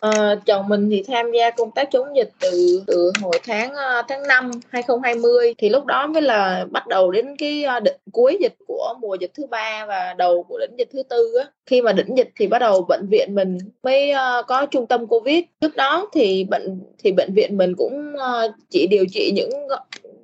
À, 0.00 0.34
chồng 0.46 0.68
mình 0.68 0.90
thì 0.90 1.02
tham 1.02 1.32
gia 1.32 1.50
công 1.50 1.70
tác 1.70 1.88
chống 1.90 2.16
dịch 2.16 2.30
từ 2.40 2.82
từ 2.86 3.12
hồi 3.22 3.40
tháng 3.44 3.74
ờ, 3.74 4.02
tháng 4.08 4.22
5 4.28 4.50
2020 4.68 5.54
thì 5.58 5.68
lúc 5.68 5.86
đó 5.86 6.06
mới 6.06 6.22
là 6.22 6.66
bắt 6.70 6.86
đầu 6.86 7.10
đến 7.10 7.36
cái 7.36 7.64
ờ, 7.64 7.80
đỉnh 7.80 7.96
cuối 8.12 8.38
dịch 8.40 8.54
của 8.66 8.94
mùa 9.00 9.14
dịch 9.14 9.30
thứ 9.34 9.46
ba 9.46 9.86
và 9.88 10.14
đầu 10.18 10.42
của 10.42 10.58
đỉnh 10.58 10.78
dịch 10.78 10.88
thứ 10.92 11.02
tư 11.02 11.34
á. 11.40 11.50
Khi 11.66 11.82
mà 11.82 11.92
đỉnh 11.92 12.16
dịch 12.16 12.30
thì 12.36 12.46
bắt 12.46 12.58
đầu 12.58 12.86
bệnh 12.88 13.06
viện 13.10 13.34
mình 13.34 13.58
mới 13.82 14.12
uh, 14.12 14.46
có 14.46 14.66
trung 14.66 14.86
tâm 14.86 15.06
covid. 15.06 15.44
Trước 15.60 15.76
đó 15.76 16.10
thì 16.14 16.44
bệnh 16.44 16.80
thì 16.98 17.12
bệnh 17.12 17.34
viện 17.34 17.56
mình 17.56 17.74
cũng 17.76 18.14
uh, 18.14 18.54
chỉ 18.70 18.86
điều 18.86 19.04
trị 19.12 19.32
những 19.34 19.50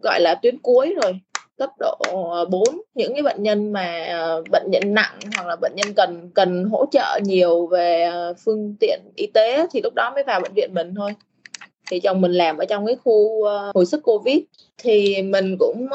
gọi 0.03 0.21
là 0.21 0.35
tuyến 0.35 0.59
cuối 0.59 0.95
rồi 1.03 1.21
cấp 1.59 1.71
độ 1.79 1.97
ờ, 2.33 2.45
4 2.45 2.81
những 2.95 3.13
cái 3.13 3.23
bệnh 3.23 3.43
nhân 3.43 3.73
mà 3.73 4.05
ờ, 4.09 4.43
bệnh 4.51 4.71
nhân 4.71 4.95
nặng 4.95 5.21
hoặc 5.35 5.47
là 5.47 5.57
bệnh 5.57 5.73
nhân 5.77 5.95
cần 5.97 6.31
cần 6.35 6.65
hỗ 6.65 6.87
trợ 6.91 7.19
nhiều 7.25 7.67
về 7.67 8.03
ờ, 8.03 8.35
phương 8.45 8.75
tiện 8.81 9.01
y 9.17 9.27
tế 9.27 9.67
thì 9.73 9.81
lúc 9.83 9.95
đó 9.95 10.11
mới 10.15 10.25
vào 10.25 10.41
bệnh 10.41 10.53
viện 10.55 10.71
mình 10.75 10.95
thôi. 10.95 11.13
Thì 11.91 12.01
chồng 12.01 12.21
mình 12.21 12.33
làm 12.33 12.59
ở 12.59 12.65
trong 12.65 12.87
cái 12.87 12.97
khu 13.05 13.45
hồi 13.75 13.87
sức 13.87 14.01
covid. 14.05 14.39
Thì 14.79 15.23
mình 15.23 15.57
cũng 15.59 15.89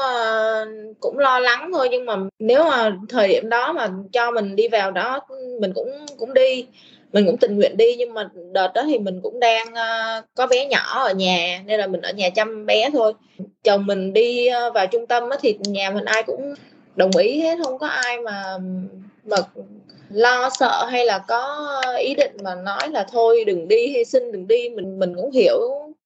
cũng 1.00 1.18
lo 1.18 1.38
lắng 1.38 1.70
thôi 1.72 1.88
nhưng 1.90 2.06
mà 2.06 2.16
nếu 2.38 2.64
mà 2.64 2.96
thời 3.08 3.28
điểm 3.28 3.48
đó 3.48 3.72
mà 3.72 3.88
cho 4.12 4.30
mình 4.30 4.56
đi 4.56 4.68
vào 4.68 4.90
đó, 4.90 5.20
mình 5.60 5.72
cũng 5.74 5.90
cũng 6.18 6.34
đi 6.34 6.66
mình 7.12 7.26
cũng 7.26 7.36
tình 7.36 7.56
nguyện 7.56 7.76
đi 7.76 7.96
nhưng 7.98 8.14
mà 8.14 8.28
đợt 8.52 8.72
đó 8.74 8.82
thì 8.86 8.98
mình 8.98 9.20
cũng 9.22 9.40
đang 9.40 9.66
uh, 9.68 10.24
có 10.34 10.46
bé 10.46 10.66
nhỏ 10.66 11.02
ở 11.04 11.12
nhà 11.12 11.62
nên 11.66 11.80
là 11.80 11.86
mình 11.86 12.00
ở 12.00 12.12
nhà 12.12 12.30
chăm 12.30 12.66
bé 12.66 12.90
thôi. 12.92 13.12
Chồng 13.64 13.86
mình 13.86 14.12
đi 14.12 14.48
uh, 14.48 14.74
vào 14.74 14.86
trung 14.86 15.06
tâm 15.06 15.30
á, 15.30 15.36
thì 15.40 15.58
nhà 15.60 15.90
mình 15.90 16.04
ai 16.04 16.22
cũng 16.22 16.54
đồng 16.96 17.10
ý 17.16 17.40
hết 17.40 17.58
không 17.64 17.78
có 17.78 17.86
ai 17.86 18.20
mà 18.20 18.58
mà 19.24 19.36
lo 20.10 20.50
sợ 20.58 20.86
hay 20.90 21.06
là 21.06 21.18
có 21.18 21.68
ý 21.98 22.14
định 22.14 22.36
mà 22.42 22.54
nói 22.54 22.88
là 22.90 23.06
thôi 23.12 23.44
đừng 23.46 23.68
đi 23.68 23.92
hay 23.92 24.04
xin 24.04 24.32
đừng 24.32 24.46
đi. 24.46 24.68
Mình 24.68 24.98
mình 24.98 25.16
cũng 25.16 25.30
hiểu 25.30 25.60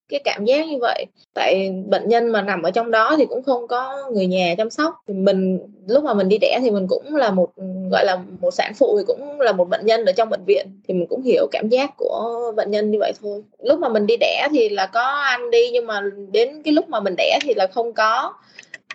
cái 0.08 0.20
cảm 0.24 0.44
giác 0.44 0.68
như 0.68 0.78
vậy. 0.80 1.06
Tại 1.34 1.70
bệnh 1.86 2.08
nhân 2.08 2.28
mà 2.28 2.42
nằm 2.42 2.62
ở 2.62 2.70
trong 2.70 2.90
đó 2.90 3.14
thì 3.18 3.26
cũng 3.26 3.42
không 3.42 3.68
có 3.68 4.10
người 4.12 4.26
nhà 4.26 4.54
chăm 4.58 4.70
sóc. 4.70 4.94
Thì 5.08 5.14
mình 5.14 5.58
lúc 5.86 6.04
mà 6.04 6.14
mình 6.14 6.28
đi 6.28 6.38
đẻ 6.38 6.58
thì 6.62 6.70
mình 6.70 6.86
cũng 6.88 7.16
là 7.16 7.30
một 7.30 7.52
gọi 7.90 8.04
là 8.04 8.18
một 8.40 8.50
sản 8.50 8.72
phụ 8.74 8.98
thì 8.98 9.04
cũng 9.06 9.40
là 9.40 9.52
một 9.52 9.68
bệnh 9.68 9.86
nhân 9.86 10.04
ở 10.04 10.12
trong 10.12 10.30
bệnh 10.30 10.44
viện. 10.44 10.80
Thì 10.88 10.94
mình 10.94 11.06
cũng 11.06 11.22
hiểu 11.22 11.46
cảm 11.52 11.68
giác 11.68 11.90
của 11.96 12.52
bệnh 12.56 12.70
nhân 12.70 12.90
như 12.90 12.98
vậy 12.98 13.12
thôi. 13.22 13.42
Lúc 13.58 13.78
mà 13.78 13.88
mình 13.88 14.06
đi 14.06 14.16
đẻ 14.16 14.48
thì 14.52 14.68
là 14.68 14.86
có 14.86 15.04
anh 15.04 15.50
đi 15.50 15.70
nhưng 15.70 15.86
mà 15.86 16.00
đến 16.32 16.62
cái 16.62 16.72
lúc 16.72 16.88
mà 16.88 17.00
mình 17.00 17.14
đẻ 17.16 17.38
thì 17.42 17.54
là 17.54 17.66
không 17.66 17.92
có. 17.92 18.34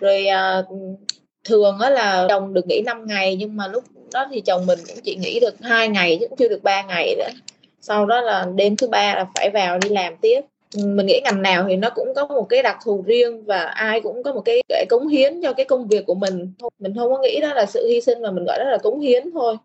Rồi 0.00 0.26
à, 0.26 0.62
thường 1.44 1.78
á 1.78 1.90
là 1.90 2.26
chồng 2.28 2.54
được 2.54 2.66
nghỉ 2.66 2.82
5 2.86 3.06
ngày 3.06 3.36
nhưng 3.36 3.56
mà 3.56 3.68
lúc 3.68 3.84
đó 4.12 4.26
thì 4.30 4.40
chồng 4.40 4.66
mình 4.66 4.78
cũng 4.88 4.96
chỉ 5.02 5.16
nghỉ 5.16 5.40
được 5.40 5.54
hai 5.60 5.88
ngày 5.88 6.16
chứ 6.20 6.28
cũng 6.28 6.38
chưa 6.38 6.48
được 6.48 6.62
3 6.62 6.82
ngày 6.82 7.14
nữa. 7.18 7.28
Sau 7.80 8.06
đó 8.06 8.20
là 8.20 8.46
đêm 8.54 8.76
thứ 8.76 8.88
ba 8.88 9.14
là 9.14 9.26
phải 9.34 9.50
vào 9.50 9.78
đi 9.78 9.88
làm 9.88 10.16
tiếp 10.16 10.40
mình 10.76 11.06
nghĩ 11.06 11.20
ngành 11.24 11.42
nào 11.42 11.64
thì 11.68 11.76
nó 11.76 11.90
cũng 11.90 12.14
có 12.14 12.26
một 12.26 12.46
cái 12.48 12.62
đặc 12.62 12.76
thù 12.84 13.02
riêng 13.06 13.44
và 13.44 13.58
ai 13.58 14.00
cũng 14.00 14.22
có 14.22 14.32
một 14.32 14.42
cái, 14.44 14.62
cái 14.68 14.86
cống 14.88 15.08
hiến 15.08 15.42
cho 15.42 15.52
cái 15.52 15.66
công 15.66 15.88
việc 15.88 16.06
của 16.06 16.14
mình. 16.14 16.52
Mình 16.78 16.94
không 16.96 17.12
có 17.12 17.18
nghĩ 17.18 17.40
đó 17.40 17.54
là 17.54 17.66
sự 17.66 17.86
hy 17.88 18.00
sinh 18.00 18.22
mà 18.22 18.30
mình 18.30 18.44
gọi 18.44 18.58
đó 18.58 18.64
là 18.64 18.78
cống 18.78 19.00
hiến 19.00 19.30
thôi. 19.30 19.56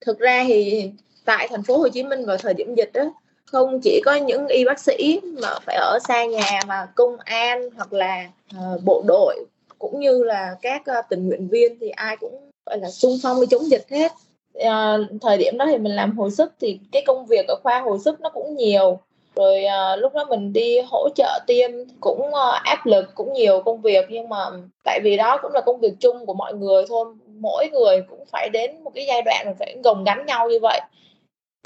Thực 0.00 0.18
ra 0.18 0.44
thì 0.46 0.90
tại 1.24 1.48
thành 1.50 1.62
phố 1.62 1.76
Hồ 1.76 1.88
Chí 1.88 2.02
Minh 2.02 2.24
vào 2.24 2.36
thời 2.36 2.54
điểm 2.54 2.74
dịch 2.74 2.90
đó 2.92 3.12
không 3.44 3.80
chỉ 3.82 4.00
có 4.04 4.14
những 4.14 4.46
y 4.46 4.64
bác 4.64 4.80
sĩ 4.80 5.20
mà 5.42 5.48
phải 5.66 5.76
ở 5.76 5.98
xa 6.08 6.24
nhà 6.24 6.60
mà 6.66 6.86
công 6.94 7.16
an 7.24 7.70
hoặc 7.76 7.92
là 7.92 8.30
uh, 8.56 8.84
bộ 8.84 9.02
đội 9.06 9.44
cũng 9.78 10.00
như 10.00 10.22
là 10.22 10.56
các 10.62 10.82
uh, 10.98 11.04
tình 11.08 11.28
nguyện 11.28 11.48
viên 11.48 11.78
thì 11.80 11.88
ai 11.88 12.16
cũng 12.16 12.50
gọi 12.66 12.78
là 12.78 12.90
xung 12.90 13.16
phong 13.22 13.40
đi 13.40 13.46
chống 13.50 13.70
dịch 13.70 13.84
hết. 13.90 14.12
Uh, 14.58 15.20
thời 15.20 15.38
điểm 15.38 15.58
đó 15.58 15.66
thì 15.70 15.78
mình 15.78 15.92
làm 15.92 16.18
hồi 16.18 16.30
sức 16.30 16.52
thì 16.60 16.78
cái 16.92 17.02
công 17.06 17.26
việc 17.26 17.46
ở 17.48 17.56
khoa 17.62 17.80
hồi 17.80 17.98
sức 18.04 18.20
nó 18.20 18.28
cũng 18.28 18.56
nhiều 18.56 19.00
rồi 19.36 19.64
à, 19.64 19.96
lúc 19.96 20.14
đó 20.14 20.24
mình 20.28 20.52
đi 20.52 20.80
hỗ 20.80 21.08
trợ 21.14 21.38
tiêm 21.46 21.70
cũng 22.00 22.34
à, 22.34 22.60
áp 22.64 22.86
lực 22.86 23.14
cũng 23.14 23.32
nhiều 23.32 23.62
công 23.62 23.80
việc 23.80 24.04
nhưng 24.08 24.28
mà 24.28 24.46
tại 24.84 25.00
vì 25.04 25.16
đó 25.16 25.38
cũng 25.42 25.52
là 25.54 25.60
công 25.60 25.80
việc 25.80 25.92
chung 26.00 26.26
của 26.26 26.34
mọi 26.34 26.54
người 26.54 26.84
thôi. 26.88 27.14
Mỗi 27.40 27.68
người 27.72 28.02
cũng 28.10 28.24
phải 28.32 28.48
đến 28.48 28.84
một 28.84 28.90
cái 28.94 29.06
giai 29.06 29.22
đoạn 29.22 29.42
mình 29.46 29.56
phải 29.58 29.76
gồng 29.84 30.04
gánh 30.04 30.26
nhau 30.26 30.48
như 30.48 30.58
vậy. 30.62 30.80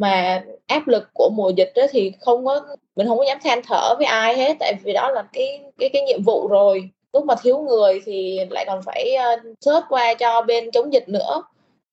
Mà 0.01 0.45
áp 0.67 0.89
lực 0.89 1.09
của 1.15 1.31
mùa 1.37 1.51
dịch 1.51 1.73
đó 1.75 1.83
thì 1.91 2.13
không 2.21 2.47
có 2.47 2.61
mình 2.97 3.07
không 3.07 3.19
có 3.19 3.25
dám 3.25 3.39
than 3.45 3.63
thở 3.63 3.95
với 3.99 4.07
ai 4.07 4.37
hết 4.37 4.57
tại 4.61 4.75
vì 4.85 4.93
đó 4.93 5.11
là 5.11 5.23
cái 5.33 5.61
cái 5.79 5.89
cái 5.93 6.03
nhiệm 6.03 6.23
vụ 6.23 6.49
rồi. 6.49 6.91
Lúc 7.13 7.25
mà 7.25 7.35
thiếu 7.43 7.59
người 7.59 8.01
thì 8.05 8.41
lại 8.51 8.65
còn 8.69 8.83
phải 8.83 9.17
uh, 9.35 9.41
search 9.61 9.85
qua 9.89 10.15
cho 10.15 10.43
bên 10.43 10.71
chống 10.71 10.93
dịch 10.93 11.09
nữa. 11.09 11.43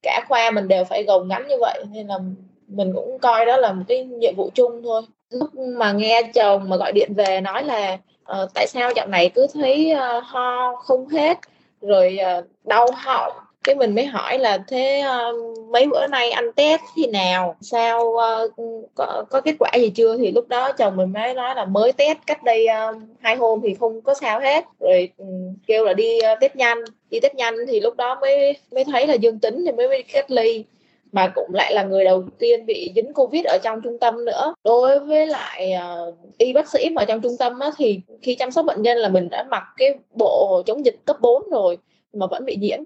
Cả 0.01 0.25
khoa 0.27 0.51
mình 0.51 0.67
đều 0.67 0.83
phải 0.83 1.03
gồng 1.03 1.27
gánh 1.27 1.47
như 1.47 1.55
vậy 1.59 1.83
nên 1.93 2.07
là 2.07 2.19
mình 2.67 2.93
cũng 2.95 3.19
coi 3.19 3.45
đó 3.45 3.57
là 3.57 3.73
một 3.73 3.83
cái 3.87 4.03
nhiệm 4.03 4.35
vụ 4.35 4.49
chung 4.53 4.83
thôi 4.83 5.01
lúc 5.29 5.55
mà 5.55 5.91
nghe 5.91 6.21
chồng 6.33 6.69
mà 6.69 6.77
gọi 6.77 6.91
điện 6.91 7.13
về 7.13 7.41
nói 7.41 7.63
là 7.63 7.97
uh, 8.31 8.49
tại 8.53 8.67
sao 8.67 8.91
dạo 8.95 9.07
này 9.07 9.29
cứ 9.35 9.47
thấy 9.53 9.93
uh, 9.93 10.23
ho 10.23 10.75
không 10.75 11.07
hết 11.07 11.37
rồi 11.81 12.17
uh, 12.39 12.45
đau 12.63 12.87
họng? 12.95 13.31
Cái 13.63 13.75
mình 13.75 13.95
mới 13.95 14.05
hỏi 14.05 14.39
là 14.39 14.57
thế 14.67 15.03
uh, 15.07 15.69
mấy 15.71 15.85
bữa 15.85 16.07
nay 16.07 16.31
anh 16.31 16.51
test 16.53 16.81
thì 16.95 17.07
nào? 17.07 17.55
Sao 17.61 18.01
uh, 18.01 18.51
có, 18.95 19.25
có 19.29 19.41
kết 19.41 19.55
quả 19.59 19.71
gì 19.75 19.89
chưa? 19.89 20.17
Thì 20.17 20.31
lúc 20.31 20.47
đó 20.47 20.71
chồng 20.71 20.95
mình 20.95 21.13
mới 21.13 21.33
nói 21.33 21.55
là 21.55 21.65
mới 21.65 21.91
test 21.91 22.17
cách 22.27 22.43
đây 22.43 22.67
uh, 22.89 23.01
hai 23.21 23.35
hôm 23.35 23.61
thì 23.63 23.75
không 23.79 24.01
có 24.01 24.13
sao 24.13 24.39
hết. 24.39 24.65
Rồi 24.79 25.09
um, 25.17 25.55
kêu 25.67 25.85
là 25.85 25.93
đi 25.93 26.17
uh, 26.17 26.39
test 26.41 26.55
nhanh. 26.55 26.77
Đi 27.09 27.19
test 27.19 27.35
nhanh 27.35 27.55
thì 27.67 27.79
lúc 27.79 27.95
đó 27.95 28.17
mới 28.21 28.57
mới 28.71 28.83
thấy 28.85 29.07
là 29.07 29.13
dương 29.13 29.39
tính 29.39 29.63
thì 29.65 29.71
mới, 29.71 29.87
mới 29.87 30.03
cách 30.13 30.31
ly 30.31 30.65
mà 31.11 31.31
cũng 31.35 31.53
lại 31.53 31.73
là 31.73 31.83
người 31.83 32.03
đầu 32.03 32.23
tiên 32.39 32.65
bị 32.65 32.91
dính 32.95 33.13
covid 33.13 33.45
ở 33.45 33.57
trong 33.63 33.81
trung 33.81 33.99
tâm 33.99 34.25
nữa. 34.25 34.53
Đối 34.63 34.99
với 34.99 35.27
lại 35.27 35.73
uh, 36.09 36.15
y 36.37 36.53
bác 36.53 36.69
sĩ 36.69 36.89
mà 36.89 37.05
trong 37.05 37.21
trung 37.21 37.37
tâm 37.39 37.59
á, 37.59 37.71
thì 37.77 38.01
khi 38.21 38.35
chăm 38.35 38.51
sóc 38.51 38.65
bệnh 38.65 38.81
nhân 38.81 38.97
là 38.97 39.09
mình 39.09 39.29
đã 39.29 39.43
mặc 39.43 39.63
cái 39.77 39.95
bộ 40.13 40.63
chống 40.65 40.85
dịch 40.85 40.95
cấp 41.05 41.17
4 41.21 41.49
rồi 41.51 41.77
mà 42.13 42.27
vẫn 42.27 42.45
bị 42.45 42.55
nhiễm. 42.55 42.79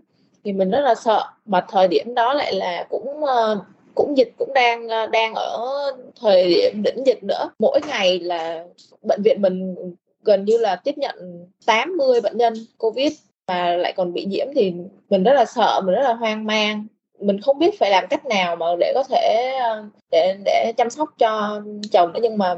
Thì 0.43 0.53
mình 0.53 0.69
rất 0.69 0.79
là 0.79 0.95
sợ. 0.95 1.23
Mà 1.45 1.65
thời 1.69 1.87
điểm 1.87 2.15
đó 2.15 2.33
lại 2.33 2.53
là 2.53 2.87
cũng 2.89 3.23
uh, 3.23 3.57
cũng 3.95 4.17
dịch 4.17 4.33
cũng 4.37 4.53
đang 4.53 4.87
ờ, 4.87 5.07
đang 5.07 5.33
ở 5.33 5.67
thời 6.21 6.49
điểm 6.49 6.83
đỉnh 6.83 7.05
dịch 7.05 7.23
nữa. 7.23 7.49
Mỗi 7.59 7.79
ngày 7.87 8.19
là 8.19 8.65
bệnh 9.01 9.21
viện 9.21 9.41
mình 9.41 9.75
gần 10.23 10.45
như 10.45 10.57
là 10.57 10.75
tiếp 10.75 10.97
nhận 10.97 11.47
80 11.65 12.21
bệnh 12.21 12.37
nhân 12.37 12.53
covid 12.77 13.13
mà 13.47 13.75
lại 13.75 13.93
còn 13.97 14.13
bị 14.13 14.25
nhiễm 14.25 14.47
thì 14.55 14.73
mình 15.09 15.23
rất 15.23 15.33
là 15.33 15.45
sợ 15.45 15.81
mình 15.85 15.95
rất 15.95 16.01
là 16.01 16.13
hoang 16.13 16.45
mang 16.45 16.87
mình 17.21 17.41
không 17.41 17.59
biết 17.59 17.79
phải 17.79 17.89
làm 17.89 18.07
cách 18.09 18.25
nào 18.25 18.55
mà 18.55 18.65
để 18.79 18.91
có 18.95 19.03
thể 19.03 19.51
ờ, 19.61 19.83
để 20.11 20.37
để 20.45 20.73
chăm 20.77 20.89
sóc 20.89 21.09
cho 21.17 21.61
chồng 21.91 22.13
nữa 22.13 22.19
nhưng 22.23 22.37
mà 22.37 22.55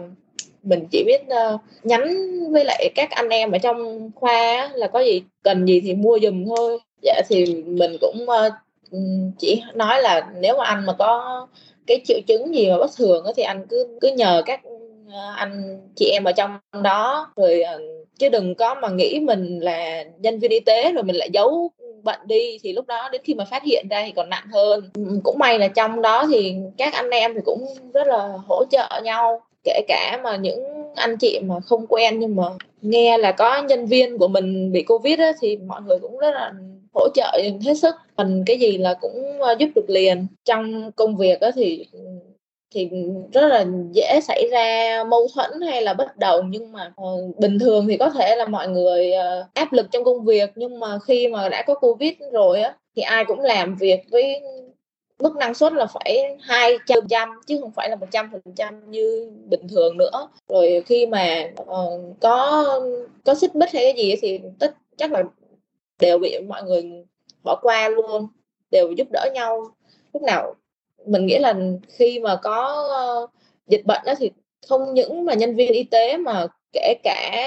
mình 0.63 0.85
chỉ 0.91 1.03
biết 1.03 1.21
uh, 1.21 1.61
nhắn 1.83 2.03
với 2.51 2.65
lại 2.65 2.91
các 2.95 3.11
anh 3.11 3.29
em 3.29 3.51
ở 3.51 3.57
trong 3.57 4.11
khoa 4.15 4.69
là 4.73 4.87
có 4.87 4.99
gì 4.99 5.23
cần 5.43 5.65
gì 5.65 5.81
thì 5.81 5.93
mua 5.93 6.19
giùm 6.21 6.45
thôi. 6.45 6.79
Dạ 7.01 7.21
thì 7.29 7.63
mình 7.65 7.97
cũng 8.01 8.25
uh, 8.25 8.53
chỉ 9.39 9.63
nói 9.73 10.01
là 10.01 10.31
nếu 10.39 10.57
mà 10.57 10.65
anh 10.65 10.85
mà 10.85 10.93
có 10.93 11.47
cái 11.87 12.01
triệu 12.05 12.19
chứng 12.27 12.55
gì 12.55 12.69
mà 12.69 12.77
bất 12.77 12.91
thường 12.97 13.25
thì 13.35 13.43
anh 13.43 13.65
cứ 13.69 13.97
cứ 14.01 14.11
nhờ 14.11 14.43
các 14.45 14.61
Ờ, 15.13 15.33
anh 15.35 15.79
chị 15.95 16.09
em 16.11 16.23
ở 16.23 16.31
trong 16.31 16.57
đó 16.83 17.31
rồi 17.35 17.61
ờ, 17.61 17.79
chứ 18.19 18.29
đừng 18.29 18.55
có 18.55 18.75
mà 18.75 18.89
nghĩ 18.89 19.19
mình 19.19 19.59
là 19.59 20.03
nhân 20.19 20.39
viên 20.39 20.51
y 20.51 20.59
tế 20.59 20.91
rồi 20.91 21.03
mình 21.03 21.15
lại 21.15 21.29
giấu 21.33 21.71
bệnh 22.03 22.19
đi 22.25 22.57
thì 22.63 22.73
lúc 22.73 22.87
đó 22.87 23.09
đến 23.11 23.21
khi 23.23 23.33
mà 23.33 23.45
phát 23.45 23.63
hiện 23.63 23.87
ra 23.89 24.03
thì 24.05 24.11
còn 24.15 24.29
nặng 24.29 24.47
hơn. 24.53 24.89
Cũng 25.23 25.39
may 25.39 25.59
là 25.59 25.67
trong 25.67 26.01
đó 26.01 26.25
thì 26.31 26.55
các 26.77 26.93
anh 26.93 27.09
em 27.09 27.33
thì 27.33 27.39
cũng 27.45 27.65
rất 27.93 28.07
là 28.07 28.33
hỗ 28.47 28.65
trợ 28.71 29.01
nhau 29.03 29.41
kể 29.63 29.81
cả 29.87 30.19
mà 30.23 30.35
những 30.35 30.63
anh 30.95 31.17
chị 31.17 31.39
mà 31.43 31.55
không 31.59 31.87
quen 31.87 32.19
nhưng 32.19 32.35
mà 32.35 32.43
nghe 32.81 33.17
là 33.17 33.31
có 33.31 33.61
nhân 33.63 33.85
viên 33.85 34.17
của 34.17 34.27
mình 34.27 34.71
bị 34.71 34.83
covid 34.83 35.19
á, 35.19 35.31
thì 35.41 35.57
mọi 35.57 35.81
người 35.81 35.99
cũng 35.99 36.17
rất 36.17 36.31
là 36.31 36.53
hỗ 36.93 37.07
trợ 37.13 37.39
hết 37.65 37.73
sức. 37.73 37.95
Phần 38.17 38.43
cái 38.45 38.59
gì 38.59 38.77
là 38.77 38.93
cũng 39.01 39.41
ờ, 39.41 39.55
giúp 39.59 39.69
được 39.75 39.89
liền. 39.89 40.27
Trong 40.45 40.91
công 40.91 41.17
việc 41.17 41.41
á, 41.41 41.51
thì 41.55 41.85
thì 42.73 42.89
rất 43.33 43.47
là 43.47 43.65
dễ 43.91 44.19
xảy 44.23 44.47
ra 44.51 45.03
mâu 45.07 45.27
thuẫn 45.35 45.61
hay 45.61 45.81
là 45.81 45.93
bất 45.93 46.17
đồng. 46.17 46.49
Nhưng 46.49 46.71
mà 46.71 46.93
uh, 47.01 47.37
bình 47.39 47.59
thường 47.59 47.87
thì 47.87 47.97
có 47.97 48.09
thể 48.09 48.35
là 48.35 48.45
mọi 48.45 48.67
người 48.67 49.11
uh, 49.11 49.53
áp 49.53 49.73
lực 49.73 49.87
trong 49.91 50.03
công 50.03 50.25
việc 50.25 50.51
nhưng 50.55 50.79
mà 50.79 50.99
khi 51.07 51.27
mà 51.27 51.49
đã 51.49 51.63
có 51.67 51.75
covid 51.75 52.13
rồi 52.31 52.61
á 52.61 52.75
thì 52.95 53.01
ai 53.01 53.25
cũng 53.25 53.39
làm 53.39 53.75
việc 53.75 53.99
với 54.11 54.41
mức 55.19 55.35
năng 55.35 55.53
suất 55.53 55.73
là 55.73 55.85
phải 55.85 56.37
hai 56.41 56.77
trăm 57.09 57.29
chứ 57.47 57.57
không 57.61 57.71
phải 57.71 57.89
là 57.89 57.95
một 57.95 58.07
trăm 58.11 58.29
phần 58.31 58.41
trăm 58.55 58.91
như 58.91 59.31
bình 59.49 59.67
thường 59.67 59.97
nữa. 59.97 60.29
Rồi 60.47 60.83
khi 60.85 61.05
mà 61.05 61.49
uh, 61.61 62.01
có 62.21 62.65
có 63.25 63.35
xích 63.35 63.55
mích 63.55 63.69
hay 63.73 63.83
cái 63.83 63.93
gì 63.97 64.15
thì 64.21 64.39
tất 64.59 64.75
chắc 64.97 65.11
là 65.11 65.23
đều 65.99 66.17
bị 66.19 66.39
mọi 66.47 66.63
người 66.63 66.83
bỏ 67.43 67.59
qua 67.61 67.89
luôn 67.89 68.27
đều 68.71 68.91
giúp 68.91 69.07
đỡ 69.11 69.29
nhau. 69.33 69.67
Lúc 70.13 70.21
nào 70.23 70.55
mình 71.05 71.25
nghĩ 71.25 71.39
là 71.39 71.55
khi 71.87 72.19
mà 72.19 72.35
có 72.35 72.87
uh, 73.23 73.29
dịch 73.67 73.85
bệnh 73.85 74.01
đó 74.05 74.13
thì 74.17 74.31
không 74.69 74.93
những 74.93 75.27
là 75.27 75.33
nhân 75.33 75.55
viên 75.55 75.73
y 75.73 75.83
tế 75.83 76.17
mà 76.17 76.47
kể 76.73 76.93
cả 77.03 77.41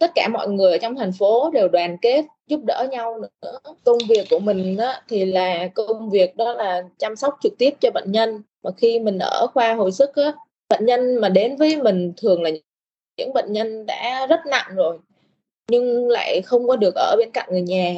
tất 0.00 0.10
cả 0.14 0.28
mọi 0.28 0.48
người 0.48 0.72
ở 0.72 0.78
trong 0.78 0.96
thành 0.96 1.12
phố 1.12 1.50
đều 1.50 1.68
đoàn 1.68 1.96
kết 2.02 2.24
giúp 2.46 2.60
đỡ 2.64 2.86
nhau 2.90 3.18
nữa. 3.18 3.58
Công 3.84 3.98
việc 4.08 4.26
của 4.30 4.38
mình 4.38 4.76
đó, 4.76 4.94
thì 5.08 5.24
là 5.24 5.68
công 5.74 6.10
việc 6.10 6.36
đó 6.36 6.52
là 6.52 6.82
chăm 6.98 7.16
sóc 7.16 7.34
trực 7.42 7.52
tiếp 7.58 7.70
cho 7.80 7.90
bệnh 7.90 8.12
nhân. 8.12 8.42
Mà 8.62 8.70
khi 8.76 8.98
mình 8.98 9.18
ở 9.18 9.46
khoa 9.54 9.74
hồi 9.74 9.92
sức 9.92 10.16
á, 10.16 10.32
bệnh 10.68 10.86
nhân 10.86 11.14
mà 11.14 11.28
đến 11.28 11.56
với 11.56 11.76
mình 11.82 12.12
thường 12.16 12.42
là 12.42 12.50
những 13.16 13.32
bệnh 13.32 13.52
nhân 13.52 13.86
đã 13.86 14.26
rất 14.26 14.40
nặng 14.46 14.70
rồi 14.74 14.98
nhưng 15.70 16.08
lại 16.08 16.42
không 16.44 16.68
có 16.68 16.76
được 16.76 16.94
ở 16.94 17.16
bên 17.18 17.30
cạnh 17.32 17.48
người 17.50 17.62
nhà. 17.62 17.94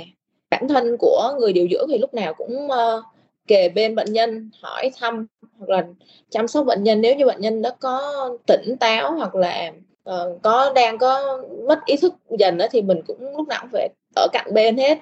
Bản 0.50 0.68
thân 0.68 0.96
của 0.98 1.34
người 1.40 1.52
điều 1.52 1.68
dưỡng 1.70 1.88
thì 1.88 1.98
lúc 1.98 2.14
nào 2.14 2.34
cũng 2.34 2.66
uh, 2.66 3.04
kề 3.46 3.68
bên 3.68 3.94
bệnh 3.94 4.12
nhân 4.12 4.50
hỏi 4.62 4.90
thăm 5.00 5.26
hoặc 5.58 5.68
là 5.70 5.86
chăm 6.30 6.48
sóc 6.48 6.66
bệnh 6.66 6.82
nhân. 6.82 7.00
Nếu 7.00 7.16
như 7.16 7.26
bệnh 7.26 7.40
nhân 7.40 7.62
đó 7.62 7.70
có 7.80 8.28
tỉnh 8.46 8.76
táo 8.76 9.12
hoặc 9.12 9.34
là 9.34 9.72
uh, 10.10 10.42
có 10.42 10.72
đang 10.74 10.98
có 10.98 11.42
mất 11.68 11.78
ý 11.86 11.96
thức 11.96 12.14
dần 12.38 12.58
đó 12.58 12.66
thì 12.70 12.82
mình 12.82 13.02
cũng 13.06 13.36
lúc 13.36 13.48
nào 13.48 13.58
cũng 13.62 13.70
phải 13.72 13.88
ở 14.16 14.28
cạnh 14.32 14.54
bên 14.54 14.76
hết. 14.76 14.98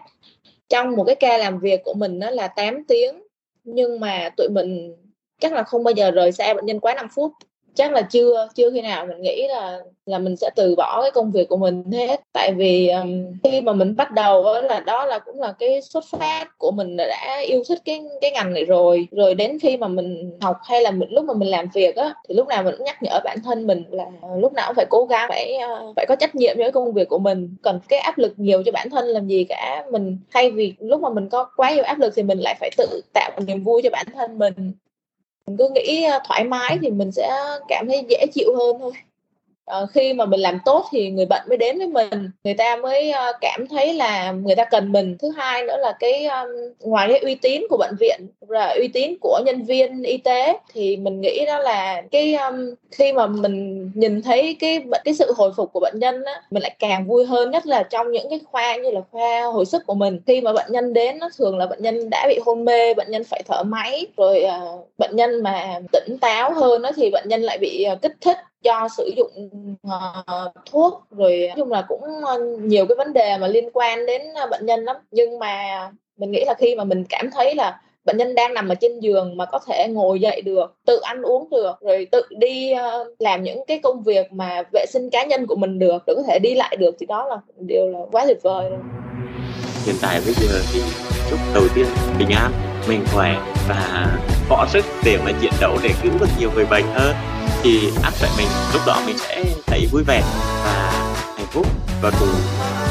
Trong 0.69 0.91
một 0.97 1.05
cái 1.05 1.15
ca 1.15 1.39
làm 1.39 1.59
việc 1.61 1.81
của 1.85 1.95
mình 1.95 2.19
đó 2.19 2.31
là 2.31 2.49
8 2.49 2.85
tiếng 2.85 3.23
nhưng 3.65 4.01
mà 4.01 4.31
tụi 4.37 4.49
mình 4.49 4.97
chắc 5.41 5.53
là 5.53 5.63
không 5.63 5.85
bao 5.85 5.93
giờ 5.93 6.11
rời 6.11 6.33
xa 6.33 6.55
bệnh 6.55 6.67
nhân 6.67 6.81
quá 6.81 6.95
5 6.95 7.09
phút 7.15 7.33
chắc 7.75 7.93
là 7.93 8.03
chưa 8.03 8.49
chưa 8.55 8.71
khi 8.71 8.81
nào 8.81 9.07
mình 9.07 9.23
nghĩ 9.23 9.47
là 9.49 9.81
là 10.07 10.19
mình 10.19 10.37
sẽ 10.37 10.51
từ 10.57 10.75
bỏ 10.77 11.03
cái 11.03 11.11
công 11.11 11.33
việc 11.33 11.49
của 11.49 11.57
mình 11.57 11.85
hết. 11.93 12.21
Tại 12.33 12.53
vì 12.57 12.89
um, 12.89 13.25
khi 13.45 13.61
mà 13.61 13.73
mình 13.73 13.97
bắt 13.97 14.13
đầu 14.13 14.45
đó 14.45 14.61
là 14.61 14.81
đó 14.81 15.07
là 15.07 15.19
cũng 15.19 15.41
là 15.41 15.53
cái 15.59 15.83
xuất 15.83 16.05
phát 16.11 16.59
của 16.59 16.71
mình 16.71 16.97
đã 16.97 17.43
yêu 17.47 17.63
thích 17.69 17.79
cái 17.85 18.03
cái 18.21 18.31
ngành 18.31 18.53
này 18.53 18.65
rồi. 18.65 19.09
Rồi 19.11 19.35
đến 19.35 19.59
khi 19.63 19.77
mà 19.77 19.89
mình 19.89 20.39
học 20.41 20.57
hay 20.65 20.83
là 20.83 20.91
mình 20.91 21.09
lúc 21.11 21.25
mà 21.25 21.35
mình 21.35 21.49
làm 21.49 21.67
việc 21.75 21.97
á 21.97 22.15
thì 22.29 22.35
lúc 22.35 22.49
nào 22.49 22.63
mình 22.63 22.75
cũng 22.79 22.87
nhắc 22.87 23.03
nhở 23.03 23.21
bản 23.25 23.39
thân 23.45 23.67
mình 23.67 23.85
là 23.91 24.05
lúc 24.39 24.53
nào 24.53 24.67
cũng 24.69 24.77
phải 24.77 24.87
cố 24.91 25.05
gắng 25.05 25.29
phải 25.29 25.59
uh, 25.89 25.97
phải 25.97 26.07
có 26.09 26.17
trách 26.17 26.35
nhiệm 26.35 26.57
với 26.59 26.73
công 26.73 26.93
việc 26.93 27.09
của 27.09 27.19
mình. 27.19 27.57
Cần 27.63 27.81
cái 27.89 28.01
áp 28.01 28.19
lực 28.19 28.33
nhiều 28.37 28.63
cho 28.67 28.73
bản 28.73 28.91
thân 28.91 29.05
làm 29.05 29.27
gì 29.27 29.45
cả. 29.45 29.85
Mình 29.93 30.19
thay 30.31 30.51
vì 30.51 30.75
lúc 30.79 31.01
mà 31.01 31.09
mình 31.11 31.29
có 31.29 31.51
quá 31.57 31.75
nhiều 31.75 31.85
áp 31.85 31.99
lực 31.99 32.13
thì 32.17 32.23
mình 32.23 32.39
lại 32.39 32.55
phải 32.61 32.71
tự 32.77 33.01
tạo 33.15 33.31
niềm 33.47 33.63
vui 33.65 33.81
cho 33.85 33.91
bản 33.91 34.07
thân 34.15 34.39
mình 34.39 34.73
mình 35.47 35.57
cứ 35.57 35.69
nghĩ 35.75 36.03
à, 36.05 36.21
thoải 36.29 36.45
mái 36.45 36.79
thì 36.83 36.91
mình 36.91 37.13
sẽ 37.13 37.31
cảm 37.69 37.87
thấy 37.89 38.07
dễ 38.09 38.27
chịu 38.35 38.57
hơn 38.57 38.77
thôi 38.81 38.93
uh, 39.83 39.91
khi 39.93 40.13
mà 40.13 40.25
mình 40.25 40.41
làm 40.41 40.59
tốt 40.65 40.87
thì 40.93 41.11
người 41.11 41.27
bệnh 41.27 41.43
mới 41.49 41.59
đến 41.59 41.79
với 41.79 41.87
mình. 41.87 42.31
Người 42.45 42.55
ta 42.55 42.77
mới 42.77 43.11
uh, 43.11 43.37
cảm 43.41 43.67
thấy 43.67 43.95
là 43.95 44.33
người 44.33 44.55
ta 44.55 44.65
cần 44.65 44.93
mình. 44.93 45.17
Thứ 45.19 45.31
hai 45.37 45.63
nữa 45.63 45.77
là 45.77 45.97
cái 46.01 46.27
um, 46.27 46.49
ngoài 46.81 47.09
cái 47.09 47.19
uy 47.19 47.35
tín 47.35 47.63
của 47.71 47.77
bệnh 47.77 47.95
viện 48.01 48.21
và 48.41 48.67
uy 48.79 48.89
tín 48.89 49.15
của 49.21 49.41
nhân 49.47 49.63
viên 49.63 50.03
y 50.03 50.17
tế 50.17 50.59
thì 50.73 50.97
mình 50.97 51.21
nghĩ 51.21 51.47
đó 51.47 51.59
là 51.59 52.03
cái 52.11 52.35
um, 52.35 52.75
khi 52.91 53.13
mà 53.13 53.27
mình 53.27 53.91
nhìn 53.95 54.23
thấy 54.23 54.57
cái 54.61 54.83
cái 55.05 55.15
sự 55.15 55.33
hồi 55.37 55.53
phục 55.57 55.73
của 55.73 55.81
bệnh 55.81 55.99
nhân 55.99 56.25
á 56.25 56.43
mình 56.51 56.63
lại 56.63 56.77
càng 56.79 57.07
vui 57.07 57.27
hơn 57.27 57.51
nhất 57.51 57.67
là 57.67 57.83
trong 57.83 58.13
những 58.13 58.27
cái 58.31 58.41
khoa 58.45 58.77
như 58.77 58.91
là 58.91 59.01
khoa 59.11 59.43
hồi 59.43 59.67
sức 59.67 59.87
của 59.87 59.95
mình. 59.95 60.21
Khi 60.27 60.41
mà 60.41 60.53
bệnh 60.53 60.73
nhân 60.73 60.93
đến 60.93 61.19
nó 61.19 61.29
thường 61.39 61.59
là 61.59 61.67
bệnh 61.67 61.83
nhân 61.83 62.11
đã 62.11 62.27
bị 62.29 62.39
hôn 62.47 62.65
mê 62.65 62.95
bệnh 62.95 63.11
nhân 63.11 63.25
phải 63.25 63.43
thở 63.49 63.63
máy 63.63 64.07
rồi 64.17 64.45
uh, 64.45 64.89
bệnh 64.99 65.17
nhân 65.17 65.43
mà 65.43 65.81
tỉnh 65.93 66.19
táo 66.21 66.53
hơn 66.53 66.83
đó 66.83 66.91
thì 66.97 67.11
bệnh 67.11 67.29
nhân 67.29 67.43
lại 67.43 67.59
bị 67.59 67.87
uh, 67.93 68.03
kích 68.03 68.17
thích 68.21 68.37
cho 68.65 68.89
sử 68.97 69.13
dụng 69.17 69.49
uh, 69.87 70.53
thuốc 70.71 71.05
rồi 71.11 71.45
nói 71.49 71.57
chung 71.57 71.73
là 71.73 71.83
cũng 71.89 72.25
ờ, 72.27 72.39
nhiều 72.61 72.87
cái 72.87 72.97
vấn 72.97 73.13
đề 73.13 73.39
mà 73.39 73.47
liên 73.47 73.69
quan 73.73 74.07
đến 74.07 74.23
ờ, 74.35 74.47
bệnh 74.47 74.67
nhân 74.67 74.85
lắm. 74.85 74.97
Nhưng 75.11 75.39
mà 75.39 75.91
mình 76.17 76.31
nghĩ 76.31 76.45
là 76.47 76.55
khi 76.59 76.75
mà 76.75 76.85
mình 76.85 77.05
cảm 77.09 77.31
thấy 77.31 77.55
là 77.55 77.81
bệnh 78.05 78.17
nhân 78.17 78.35
đang 78.35 78.55
nằm 78.55 78.69
ở 78.69 78.75
trên 78.75 79.01
giường 79.01 79.37
mà 79.37 79.45
có 79.45 79.59
thể 79.67 79.89
ngồi 79.89 80.21
dậy 80.21 80.43
được 80.43 80.75
tự 80.87 81.01
ăn 81.03 81.23
uống 81.23 81.51
được 81.51 81.73
rồi 81.81 82.07
tự 82.13 82.23
đi 82.31 82.73
uh, 82.75 83.07
làm 83.19 83.43
những 83.43 83.65
cái 83.67 83.79
công 83.79 84.03
việc 84.03 84.33
mà 84.33 84.63
vệ 84.73 84.87
sinh 84.89 85.11
cá 85.11 85.25
nhân 85.25 85.47
của 85.47 85.57
mình 85.57 85.79
được 85.79 86.03
để 86.07 86.15
có 86.17 86.23
thể 86.29 86.39
đi 86.39 86.55
lại 86.55 86.77
được 86.77 86.95
thì 87.01 87.07
đó 87.07 87.29
là 87.29 87.37
điều 87.57 87.87
là 87.89 87.99
quá 88.13 88.25
tuyệt 88.27 88.43
vời 88.43 88.71
rồi. 88.71 88.79
Hiện 89.87 89.95
tại 90.03 90.21
bây 90.25 90.35
giờ 90.35 90.61
thì 90.73 90.81
chúc 91.31 91.39
đầu 91.55 91.65
tiên 91.75 91.87
bình 92.19 92.29
an 92.31 92.53
mình 92.89 93.05
khỏe 93.15 93.37
và 93.69 94.07
có 94.49 94.67
sức 94.69 94.85
để 95.05 95.19
mà 95.25 95.33
chiến 95.41 95.53
đấu 95.61 95.77
để 95.83 95.91
cứu 96.03 96.13
được 96.21 96.29
nhiều 96.39 96.51
người 96.55 96.67
bệnh 96.67 96.85
hơn 96.95 97.15
thì 97.63 97.91
áp 98.03 98.13
lại 98.21 98.31
mình 98.37 98.49
lúc 98.73 98.83
đó 98.87 99.03
mình 99.07 99.19
sẽ 99.19 99.45
thấy 99.67 99.89
vui 99.93 100.03
vẻ 100.07 100.23
và 100.65 100.93
hạnh 101.37 101.47
phúc. 101.51 101.67
Và 102.03 102.11
cùng 102.21 102.35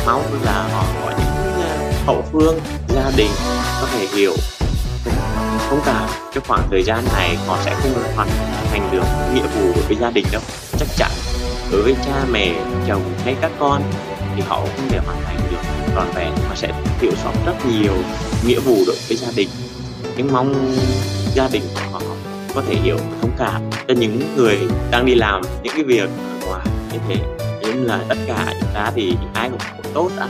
mong 0.05 0.43
là 0.45 0.69
họ 0.73 0.85
có 1.05 1.11
những 1.11 1.61
ờ, 1.63 1.91
hậu 2.05 2.23
phương, 2.31 2.59
gia 2.88 3.11
đình 3.17 3.31
có 3.81 3.88
thể 3.91 4.07
hiểu 4.07 4.33
không 5.69 5.81
cả 5.85 6.09
cái 6.33 6.43
khoảng 6.47 6.67
thời 6.71 6.83
gian 6.83 7.03
này 7.13 7.38
họ 7.47 7.57
sẽ 7.65 7.75
không 7.81 7.93
hoàn 8.15 8.29
thành 8.71 8.89
được 8.91 9.03
nghĩa 9.33 9.47
vụ 9.55 9.71
đối 9.75 9.83
với 9.83 9.97
gia 10.01 10.11
đình 10.11 10.25
đâu. 10.31 10.41
Chắc 10.77 10.88
chắn 10.97 11.11
đối 11.71 11.81
với 11.81 11.95
cha 12.05 12.25
mẹ, 12.31 12.53
chồng 12.88 13.13
hay 13.25 13.35
các 13.41 13.51
con 13.59 13.81
thì 14.35 14.41
họ 14.47 14.55
không 14.59 14.89
thể 14.89 14.99
hoàn 15.05 15.23
thành 15.25 15.39
được 15.51 15.57
trọn 15.95 16.07
vẹn. 16.15 16.31
Mà 16.49 16.55
sẽ 16.55 16.71
thiếu 16.99 17.11
sót 17.23 17.31
rất 17.45 17.65
nhiều 17.65 17.93
nghĩa 18.45 18.59
vụ 18.59 18.75
đối 18.88 18.95
với 19.07 19.17
gia 19.17 19.31
đình. 19.35 19.49
Nhưng 20.17 20.33
mong 20.33 20.75
gia 21.35 21.47
đình 21.47 21.63
của 21.73 21.99
họ 21.99 22.01
có 22.56 22.62
thể 22.68 22.75
hiểu 22.75 22.98
thông 23.22 23.32
cảm 23.38 23.62
cho 23.88 23.94
những 23.94 24.36
người 24.38 24.58
đang 24.91 25.06
đi 25.06 25.15
làm 25.15 25.41
những 25.63 25.74
cái 25.75 25.84
việc 25.84 26.10
ngoài. 26.46 26.65
Như 26.91 27.00
thế 27.08 27.15
nhưng 27.62 27.86
là 27.86 28.00
tất 28.10 28.18
cả 28.27 28.53
chúng 28.60 28.70
ta 28.74 28.91
thì 28.96 29.13
ai 29.34 29.50
cũng 29.50 29.91
tốt 29.94 30.10
ăn 30.20 30.29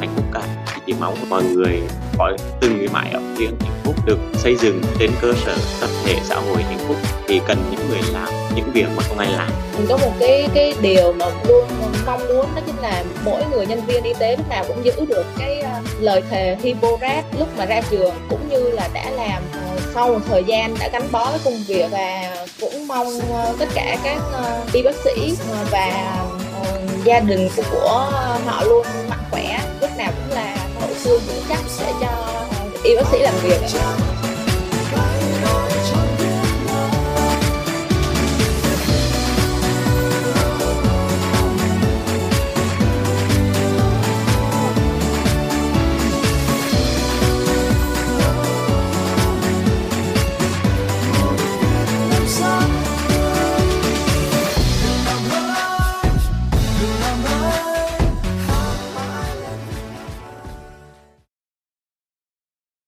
hạnh 0.00 0.10
phúc 0.16 0.24
cả 0.34 0.40
thì 0.74 0.80
chỉ 0.86 0.94
mong 1.00 1.14
mọi 1.28 1.42
người, 1.42 1.80
có 2.18 2.36
từng 2.60 2.78
cái 2.78 2.88
mái 2.92 3.10
ấm 3.10 3.34
riêng 3.36 3.56
hạnh 3.60 3.80
phúc 3.84 3.94
được 4.06 4.18
xây 4.34 4.56
dựng 4.56 4.82
trên 4.98 5.10
cơ 5.20 5.32
sở 5.44 5.56
tập 5.80 5.90
thể 6.04 6.16
xã 6.24 6.36
hội 6.36 6.62
hạnh 6.62 6.78
phúc 6.88 6.96
thì 7.28 7.40
cần 7.46 7.58
những 7.70 7.88
người 7.88 8.00
làm 8.12 8.28
những 8.56 8.70
việc 8.72 8.86
mà 8.96 9.02
không 9.08 9.18
ai 9.18 9.32
làm. 9.32 9.48
Mình 9.78 9.86
có 9.88 9.96
một 9.96 10.12
cái 10.20 10.48
cái 10.54 10.74
điều 10.82 11.12
mà 11.12 11.26
luôn 11.48 11.64
mong 12.06 12.28
muốn 12.28 12.46
đó 12.54 12.62
chính 12.66 12.76
là 12.76 13.04
mỗi 13.24 13.42
người 13.52 13.66
nhân 13.66 13.80
viên 13.86 14.04
y 14.04 14.12
tế 14.18 14.36
lúc 14.36 14.48
nào 14.48 14.64
cũng 14.68 14.84
giữ 14.84 14.92
được 15.08 15.24
cái 15.38 15.60
ờ, 15.60 15.70
lời 16.00 16.22
thề 16.30 16.56
Hippocrates 16.62 17.24
lúc 17.38 17.48
mà 17.58 17.66
ra 17.66 17.80
trường 17.90 18.14
cũng 18.28 18.48
như 18.48 18.70
là 18.70 18.88
đã 18.94 19.10
làm 19.10 19.42
ờ, 19.52 19.69
sau 19.94 20.08
một 20.08 20.20
thời 20.26 20.44
gian 20.44 20.74
đã 20.80 20.88
gắn 20.92 21.12
bó 21.12 21.30
với 21.30 21.40
công 21.44 21.64
việc 21.66 21.86
và 21.90 22.36
cũng 22.60 22.86
mong 22.86 23.20
ờ, 23.32 23.54
tất 23.58 23.68
cả 23.74 23.96
các 24.04 24.18
ờ, 24.32 24.60
y 24.72 24.82
bác 24.82 24.94
sĩ 25.04 25.34
ờ, 25.52 25.66
và 25.70 26.16
gia 27.04 27.20
đình 27.20 27.48
của 27.70 28.10
họ 28.46 28.62
luôn 28.64 28.86
mạnh 29.08 29.24
khỏe. 29.30 29.60
Lúc 29.80 29.90
nào 29.96 30.12
cũng 30.16 30.36
là 30.36 30.56
hậu 30.80 30.90
phương 30.94 31.20
vững 31.26 31.42
chắc 31.48 31.58
để 31.80 31.92
cho 32.00 32.34
y 32.84 32.96
bác 32.96 33.06
sĩ 33.12 33.18
làm 33.18 33.34
việc. 33.42 33.60